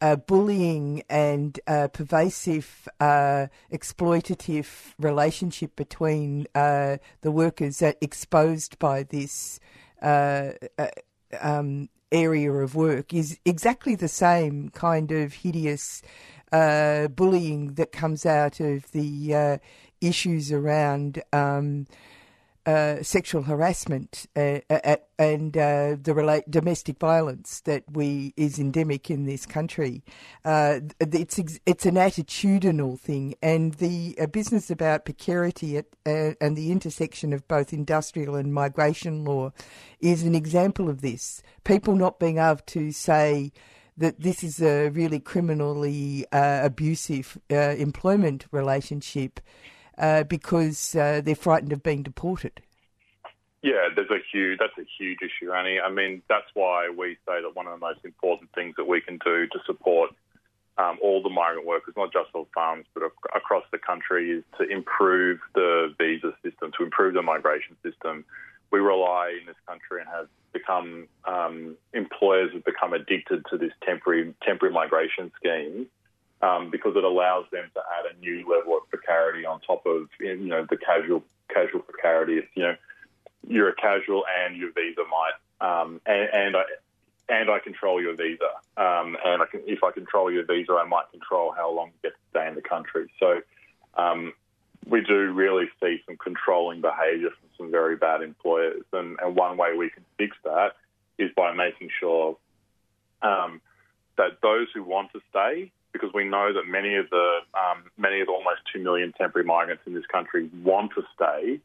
uh, 0.00 0.14
bullying 0.14 1.02
and 1.10 1.58
pervasive 1.66 2.88
exploitative 3.00 4.94
relationship 4.96 5.74
between 5.74 6.46
the 6.54 7.00
workers 7.24 7.82
exposed 7.82 8.78
by 8.78 9.02
this 9.02 9.58
um, 10.00 11.88
area 12.12 12.52
of 12.52 12.74
work 12.74 13.12
is 13.12 13.38
exactly 13.44 13.94
the 13.94 14.08
same 14.08 14.68
kind 14.70 15.10
of 15.10 15.32
hideous 15.32 16.02
uh, 16.52 17.08
bullying 17.08 17.74
that 17.74 17.92
comes 17.92 18.26
out 18.26 18.60
of 18.60 18.90
the 18.92 19.34
uh, 19.34 19.58
issues 20.00 20.52
around 20.52 21.22
um, 21.32 21.86
uh, 22.68 23.02
sexual 23.02 23.44
harassment 23.44 24.26
uh, 24.36 24.58
and 25.18 25.56
uh, 25.56 25.96
the 26.02 26.12
relate, 26.14 26.50
domestic 26.50 26.98
violence 26.98 27.60
that 27.60 27.82
we 27.90 28.34
is 28.36 28.58
endemic 28.58 29.10
in 29.10 29.24
this 29.24 29.46
country. 29.46 30.04
Uh, 30.44 30.80
it's 31.00 31.38
it's 31.64 31.86
an 31.86 31.94
attitudinal 31.94 33.00
thing, 33.00 33.34
and 33.40 33.74
the 33.74 34.18
business 34.32 34.70
about 34.70 35.06
precarity 35.06 35.78
at, 35.78 35.86
and 36.04 36.58
the 36.58 36.70
intersection 36.70 37.32
of 37.32 37.48
both 37.48 37.72
industrial 37.72 38.34
and 38.34 38.52
migration 38.52 39.24
law 39.24 39.50
is 40.00 40.24
an 40.24 40.34
example 40.34 40.90
of 40.90 41.00
this. 41.00 41.42
People 41.64 41.96
not 41.96 42.18
being 42.18 42.36
able 42.36 42.60
to 42.66 42.92
say 42.92 43.50
that 43.98 44.20
this 44.20 44.42
is 44.42 44.62
a 44.62 44.88
really 44.88 45.20
criminally 45.20 46.24
uh, 46.32 46.60
abusive 46.62 47.36
uh, 47.50 47.54
employment 47.54 48.46
relationship 48.52 49.40
uh, 49.98 50.22
because 50.24 50.94
uh, 50.94 51.20
they're 51.22 51.34
frightened 51.34 51.72
of 51.72 51.82
being 51.82 52.02
deported. 52.02 52.62
Yeah, 53.62 53.88
there's 53.94 54.10
a 54.10 54.20
huge 54.32 54.60
that's 54.60 54.78
a 54.78 54.86
huge 54.98 55.18
issue, 55.20 55.52
Annie. 55.52 55.80
I 55.80 55.90
mean, 55.90 56.22
that's 56.28 56.46
why 56.54 56.90
we 56.96 57.16
say 57.26 57.42
that 57.42 57.56
one 57.56 57.66
of 57.66 57.72
the 57.72 57.84
most 57.84 58.04
important 58.04 58.50
things 58.54 58.74
that 58.76 58.86
we 58.86 59.00
can 59.00 59.18
do 59.24 59.48
to 59.48 59.58
support 59.66 60.10
um, 60.78 60.96
all 61.02 61.20
the 61.20 61.28
migrant 61.28 61.66
workers, 61.66 61.94
not 61.96 62.12
just 62.12 62.28
on 62.34 62.46
farms, 62.54 62.86
but 62.94 63.02
across 63.34 63.64
the 63.72 63.78
country, 63.78 64.30
is 64.30 64.44
to 64.58 64.64
improve 64.68 65.40
the 65.56 65.92
visa 65.98 66.32
system, 66.44 66.70
to 66.78 66.84
improve 66.84 67.14
the 67.14 67.22
migration 67.22 67.76
system. 67.82 68.24
We 68.70 68.78
rely 68.78 69.36
in 69.40 69.46
this 69.46 69.56
country 69.66 70.02
and 70.02 70.08
have 70.08 70.28
become 70.52 71.08
um, 71.24 71.76
employers 72.18 72.52
have 72.52 72.64
become 72.64 72.92
addicted 72.92 73.44
to 73.50 73.58
this 73.58 73.72
temporary 73.84 74.34
temporary 74.42 74.74
migration 74.74 75.30
scheme 75.36 75.86
um, 76.42 76.70
because 76.70 76.96
it 76.96 77.04
allows 77.04 77.44
them 77.52 77.70
to 77.74 77.80
add 77.98 78.14
a 78.14 78.18
new 78.20 78.38
level 78.48 78.76
of 78.76 78.88
precarity 78.90 79.44
on 79.44 79.60
top 79.60 79.84
of 79.86 80.08
you 80.20 80.36
know 80.36 80.66
the 80.68 80.76
casual 80.76 81.22
casual 81.48 81.80
precarity. 81.80 82.38
If 82.38 82.46
you 82.54 82.62
know 82.64 82.76
you're 83.46 83.68
a 83.68 83.74
casual 83.74 84.24
and 84.44 84.56
your 84.56 84.72
visa 84.72 85.02
might 85.10 85.66
um, 85.66 86.00
and, 86.06 86.28
and 86.32 86.56
I 86.56 86.62
and 87.28 87.50
I 87.50 87.58
control 87.58 88.00
your 88.00 88.16
visa 88.16 88.48
um, 88.76 89.16
and 89.24 89.42
I 89.42 89.46
can, 89.50 89.60
if 89.66 89.84
I 89.84 89.90
control 89.90 90.30
your 90.30 90.44
visa, 90.44 90.72
I 90.72 90.86
might 90.86 91.10
control 91.10 91.52
how 91.56 91.70
long 91.70 91.88
you 91.88 92.10
get 92.10 92.12
to 92.12 92.30
stay 92.30 92.48
in 92.48 92.54
the 92.54 92.62
country. 92.62 93.10
So 93.20 93.42
um, 93.98 94.32
we 94.86 95.02
do 95.02 95.30
really 95.32 95.68
see 95.82 96.02
some 96.06 96.16
controlling 96.16 96.80
behaviour 96.80 97.28
from 97.28 97.48
some 97.58 97.70
very 97.70 97.96
bad 97.96 98.22
employers. 98.22 98.82
And, 98.94 99.18
and, 99.20 99.36
one 99.36 99.58
way 99.58 99.76
we 99.76 99.90
can 99.90 100.04
fix 100.16 100.38
that 100.44 100.72
is 101.18 101.30
by 101.36 101.52
making 101.52 101.90
sure 101.98 102.36
um, 103.22 103.60
that 104.16 104.40
those 104.42 104.68
who 104.74 104.82
want 104.82 105.12
to 105.12 105.20
stay, 105.30 105.70
because 105.92 106.10
we 106.12 106.24
know 106.24 106.52
that 106.52 106.66
many 106.66 106.96
of 106.96 107.08
the 107.10 107.38
um, 107.54 107.84
many 107.96 108.20
of 108.20 108.26
the 108.26 108.32
almost 108.32 108.60
two 108.72 108.82
million 108.82 109.12
temporary 109.12 109.46
migrants 109.46 109.82
in 109.86 109.94
this 109.94 110.06
country 110.06 110.50
want 110.62 110.92
to 110.94 111.02
stay, 111.14 111.60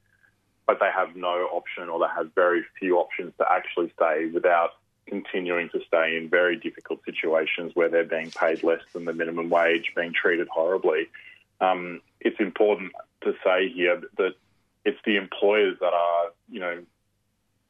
but 0.65 0.79
they 0.79 0.89
have 0.93 1.15
no 1.15 1.47
option 1.51 1.89
or 1.89 1.99
they 1.99 2.11
have 2.15 2.33
very 2.33 2.63
few 2.79 2.97
options 2.97 3.33
to 3.37 3.45
actually 3.51 3.91
stay 3.95 4.27
without 4.33 4.71
continuing 5.05 5.69
to 5.69 5.81
stay 5.85 6.17
in 6.17 6.29
very 6.29 6.55
difficult 6.55 6.99
situations 7.05 7.71
where 7.75 7.89
they're 7.89 8.05
being 8.05 8.31
paid 8.31 8.63
less 8.63 8.81
than 8.93 9.05
the 9.05 9.13
minimum 9.13 9.49
wage, 9.49 9.91
being 9.95 10.13
treated 10.13 10.47
horribly. 10.47 11.09
Um, 11.59 12.01
it's 12.21 12.39
important 12.39 12.93
to 13.23 13.33
say 13.43 13.69
here 13.69 14.01
that 14.17 14.33
it's 14.85 14.99
the 15.05 15.17
employers 15.17 15.77
that 15.79 15.93
are, 15.93 16.31
you 16.49 16.59
know, 16.59 16.83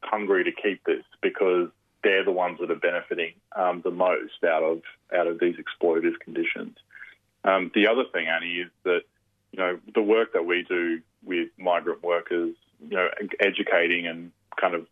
hungry 0.03 0.43
to 0.43 0.51
keep 0.51 0.83
this 0.85 1.03
because 1.21 1.69
they're 2.03 2.25
the 2.25 2.31
ones 2.31 2.59
that 2.59 2.69
are 2.69 2.75
benefiting 2.75 3.33
um, 3.55 3.81
the 3.83 3.91
most 3.91 4.43
out 4.45 4.63
of 4.63 4.81
out 5.15 5.27
of 5.27 5.39
these 5.39 5.55
exploitative 5.55 6.19
conditions. 6.19 6.77
Um, 7.43 7.71
the 7.73 7.87
other 7.87 8.03
thing, 8.11 8.27
Annie, 8.27 8.59
is 8.59 8.71
that 8.83 9.01
you 9.51 9.59
know 9.59 9.79
the 9.93 10.01
work 10.01 10.33
that 10.33 10.45
we 10.45 10.63
do 10.67 11.01
with 11.23 11.49
migrant 11.57 12.03
workers, 12.03 12.55
you 12.89 12.97
know, 12.97 13.07
educating 13.39 14.07
and 14.07 14.31
kind 14.59 14.75
of 14.75 14.85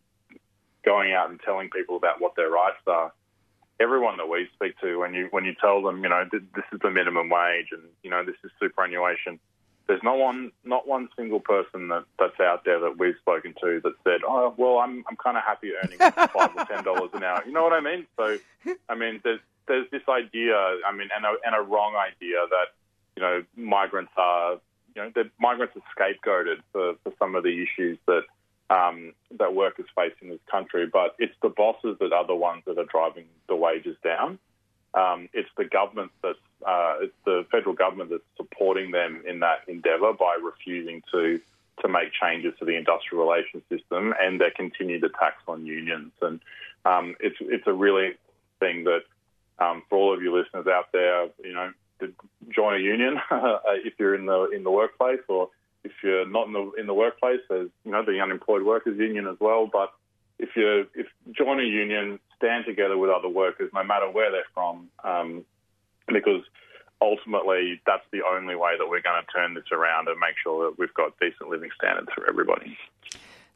going 0.84 1.12
out 1.12 1.30
and 1.30 1.40
telling 1.40 1.70
people 1.70 1.96
about 1.96 2.20
what 2.20 2.34
their 2.36 2.50
rights 2.50 2.82
are. 2.86 3.12
Everyone 3.80 4.16
that 4.18 4.28
we 4.28 4.48
speak 4.54 4.78
to, 4.80 4.98
when 4.98 5.14
you 5.14 5.28
when 5.30 5.44
you 5.44 5.54
tell 5.60 5.82
them, 5.82 6.02
you 6.02 6.08
know, 6.08 6.24
this 6.30 6.64
is 6.72 6.80
the 6.82 6.90
minimum 6.90 7.28
wage 7.28 7.68
and 7.72 7.82
you 8.02 8.10
know 8.10 8.24
this 8.24 8.36
is 8.44 8.50
superannuation, 8.60 9.38
there's 9.92 10.02
no 10.02 10.14
one 10.14 10.50
not 10.64 10.88
one 10.88 11.10
single 11.16 11.38
person 11.38 11.88
that, 11.88 12.04
that's 12.18 12.40
out 12.40 12.64
there 12.64 12.80
that 12.80 12.98
we've 12.98 13.16
spoken 13.20 13.52
to 13.62 13.78
that 13.84 13.92
said, 14.04 14.20
"Oh, 14.26 14.54
well, 14.56 14.78
I'm 14.78 15.04
I'm 15.06 15.16
kind 15.16 15.36
of 15.36 15.42
happy 15.42 15.72
earning 15.74 15.98
five 16.32 16.50
or 16.56 16.64
ten 16.64 16.82
dollars 16.82 17.10
an 17.12 17.22
hour." 17.22 17.42
You 17.44 17.52
know 17.52 17.62
what 17.62 17.74
I 17.74 17.80
mean? 17.80 18.06
So, 18.16 18.38
I 18.88 18.94
mean, 18.94 19.20
there's 19.22 19.40
there's 19.68 19.90
this 19.90 20.00
idea, 20.08 20.56
I 20.56 20.92
mean, 20.92 21.08
and 21.14 21.26
a, 21.26 21.34
and 21.44 21.54
a 21.54 21.60
wrong 21.60 21.94
idea 21.94 22.38
that 22.48 22.68
you 23.16 23.22
know 23.22 23.44
migrants 23.54 24.12
are 24.16 24.54
you 24.96 25.02
know 25.02 25.12
that 25.14 25.26
migrants 25.38 25.76
are 25.76 25.82
scapegoated 25.94 26.62
for, 26.72 26.94
for 27.04 27.12
some 27.18 27.34
of 27.34 27.42
the 27.42 27.62
issues 27.62 27.98
that 28.06 28.22
um, 28.70 29.12
that 29.38 29.54
workers 29.54 29.86
face 29.94 30.14
in 30.22 30.30
this 30.30 30.40
country, 30.50 30.86
but 30.90 31.16
it's 31.18 31.34
the 31.42 31.50
bosses 31.50 31.98
that 32.00 32.14
are 32.14 32.26
the 32.26 32.34
ones 32.34 32.62
that 32.66 32.78
are 32.78 32.86
driving 32.86 33.26
the 33.46 33.56
wages 33.56 33.98
down. 34.02 34.38
Um, 34.94 35.28
it's 35.34 35.50
the 35.58 35.64
government 35.66 36.12
that's 36.22 36.38
uh, 36.66 36.96
it's 37.02 37.14
the 37.26 37.44
federal 37.50 37.74
government 37.74 38.08
that's 38.08 38.22
supporting 38.52 38.90
them 38.90 39.22
in 39.26 39.40
that 39.40 39.60
endeavour 39.68 40.12
by 40.12 40.36
refusing 40.42 41.02
to 41.12 41.40
to 41.80 41.88
make 41.88 42.12
changes 42.12 42.52
to 42.58 42.64
the 42.64 42.76
industrial 42.76 43.24
relations 43.24 43.62
system 43.68 44.14
and 44.20 44.40
their 44.40 44.50
continued 44.50 45.02
attacks 45.04 45.42
on 45.48 45.66
unions. 45.66 46.12
And 46.20 46.40
um, 46.84 47.16
it's 47.20 47.36
it's 47.40 47.66
a 47.66 47.72
really 47.72 48.12
thing 48.60 48.84
that 48.84 49.02
um, 49.58 49.82
for 49.88 49.98
all 49.98 50.14
of 50.14 50.22
you 50.22 50.34
listeners 50.36 50.66
out 50.66 50.92
there, 50.92 51.28
you 51.42 51.52
know, 51.52 51.72
join 52.50 52.74
a 52.74 52.78
union 52.78 53.20
if 53.84 53.94
you're 53.98 54.14
in 54.14 54.26
the 54.26 54.50
in 54.50 54.64
the 54.64 54.70
workplace, 54.70 55.20
or 55.28 55.48
if 55.84 55.92
you're 56.02 56.28
not 56.28 56.46
in 56.46 56.52
the 56.52 56.72
in 56.78 56.86
the 56.86 56.94
workplace, 56.94 57.40
there's 57.48 57.70
you 57.84 57.92
know 57.92 58.04
the 58.04 58.20
unemployed 58.20 58.62
workers 58.62 58.98
union 58.98 59.26
as 59.26 59.36
well. 59.40 59.68
But 59.72 59.92
if 60.38 60.50
you 60.56 60.86
if 60.94 61.06
join 61.32 61.60
a 61.60 61.64
union, 61.64 62.18
stand 62.36 62.64
together 62.66 62.98
with 62.98 63.10
other 63.10 63.28
workers, 63.28 63.70
no 63.72 63.82
matter 63.82 64.10
where 64.10 64.30
they're 64.30 64.44
from, 64.54 64.88
um, 65.04 65.44
because 66.08 66.42
ultimately 67.02 67.80
that's 67.84 68.04
the 68.12 68.22
only 68.22 68.54
way 68.54 68.72
that 68.78 68.88
we're 68.88 69.02
going 69.02 69.20
to 69.20 69.32
turn 69.32 69.54
this 69.54 69.64
around 69.72 70.08
and 70.08 70.18
make 70.20 70.36
sure 70.42 70.64
that 70.64 70.78
we've 70.78 70.94
got 70.94 71.18
decent 71.20 71.50
living 71.50 71.70
standards 71.76 72.08
for 72.14 72.28
everybody. 72.28 72.78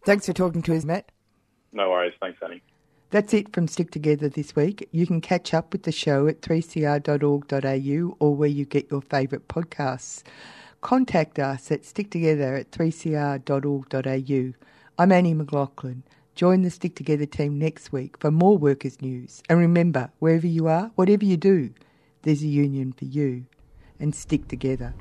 Thanks 0.05 0.27
for 0.27 0.33
talking 0.33 0.63
to 0.63 0.77
us, 0.77 0.85
Matt. 0.85 1.11
No 1.73 1.91
worries. 1.91 2.15
Thanks, 2.21 2.39
Annie. 2.43 2.63
That's 3.11 3.33
it 3.33 3.53
from 3.53 3.69
Stick 3.69 3.93
Together 3.93 4.29
this 4.29 4.57
week. 4.57 4.89
You 4.91 5.07
can 5.07 5.21
catch 5.21 5.55
up 5.55 5.73
with 5.73 5.85
the 5.85 5.93
show 5.93 6.27
at 6.27 6.41
3cr.org.au 6.41 8.17
or 8.19 8.35
where 8.35 8.49
you 8.49 8.65
get 8.65 8.91
your 8.91 9.01
favourite 9.01 9.47
podcasts. 9.47 10.25
Contact 10.81 11.39
us 11.39 11.71
at 11.71 11.83
sticktogether 11.83 12.59
at 12.61 12.73
3cr.org.au. 12.73 14.53
I'm 14.99 15.13
Annie 15.13 15.35
McLaughlin. 15.35 16.03
Join 16.35 16.63
the 16.63 16.71
Stick 16.71 16.97
Together 16.97 17.27
team 17.27 17.59
next 17.59 17.93
week 17.93 18.17
for 18.19 18.31
more 18.31 18.59
workers' 18.59 19.01
news. 19.01 19.43
And 19.49 19.59
remember, 19.59 20.11
wherever 20.19 20.47
you 20.47 20.67
are, 20.67 20.91
whatever 20.97 21.25
you 21.25 21.37
do, 21.37 21.71
there's 22.23 22.43
a 22.43 22.47
union 22.47 22.93
for 22.93 23.05
you. 23.05 23.47
And 23.99 24.15
stick 24.15 24.47
together. 24.49 24.95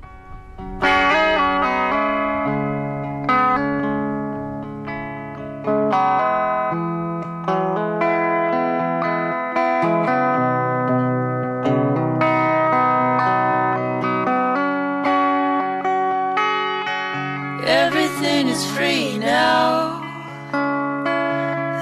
Everything 17.66 18.48
is 18.48 18.64
free 18.72 19.18
now 19.18 20.06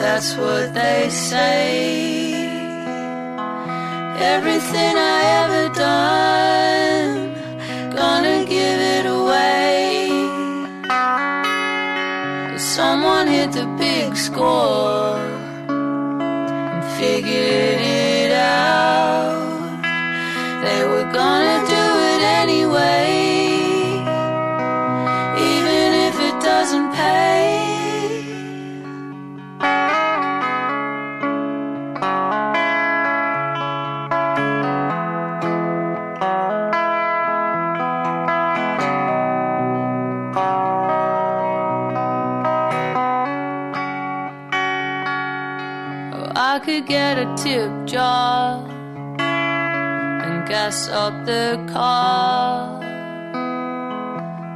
that's 0.04 0.36
what 0.36 0.72
they 0.74 1.08
say. 1.10 2.23
Everything 4.26 4.96
I 4.96 5.20
ever 5.42 5.64
done, 5.74 7.16
gonna 7.94 8.38
give 8.46 8.80
it 8.96 9.04
away. 9.04 10.08
Someone 12.56 13.26
hit 13.28 13.52
the 13.52 13.66
big 13.78 14.16
score 14.16 15.20
and 15.68 16.84
figured 16.98 17.80
it 17.80 18.32
out. 18.32 19.82
They 20.64 20.80
were 20.90 21.08
gonna 21.20 21.58
do 21.76 21.84
it 22.12 22.22
anyway, 22.40 23.04
even 25.52 25.88
if 26.08 26.14
it 26.28 26.36
doesn't 26.40 26.92
pay. 26.94 27.63
Tip 47.36 47.70
jar 47.86 48.64
and 49.18 50.46
gas 50.48 50.88
up 50.88 51.24
the 51.26 51.62
car. 51.72 52.80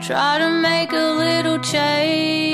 Try 0.00 0.38
to 0.38 0.50
make 0.62 0.92
a 0.92 1.10
little 1.24 1.58
change 1.58 2.47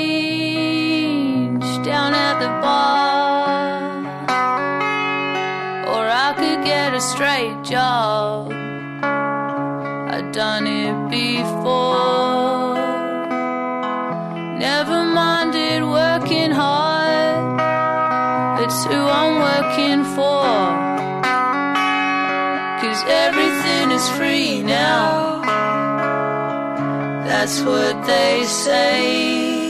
That's 27.45 27.61
what 27.61 27.95
they 28.07 28.43
say. 28.43 29.69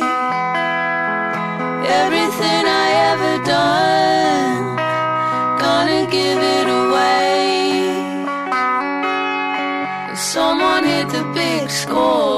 Everything 2.02 2.64
I 2.84 2.88
ever 3.12 3.34
done, 3.44 4.78
gonna 5.60 6.04
give 6.10 6.40
it 6.58 6.68
away. 6.82 7.36
Someone 10.16 10.86
hit 10.86 11.10
the 11.10 11.26
big 11.34 11.70
score 11.70 12.35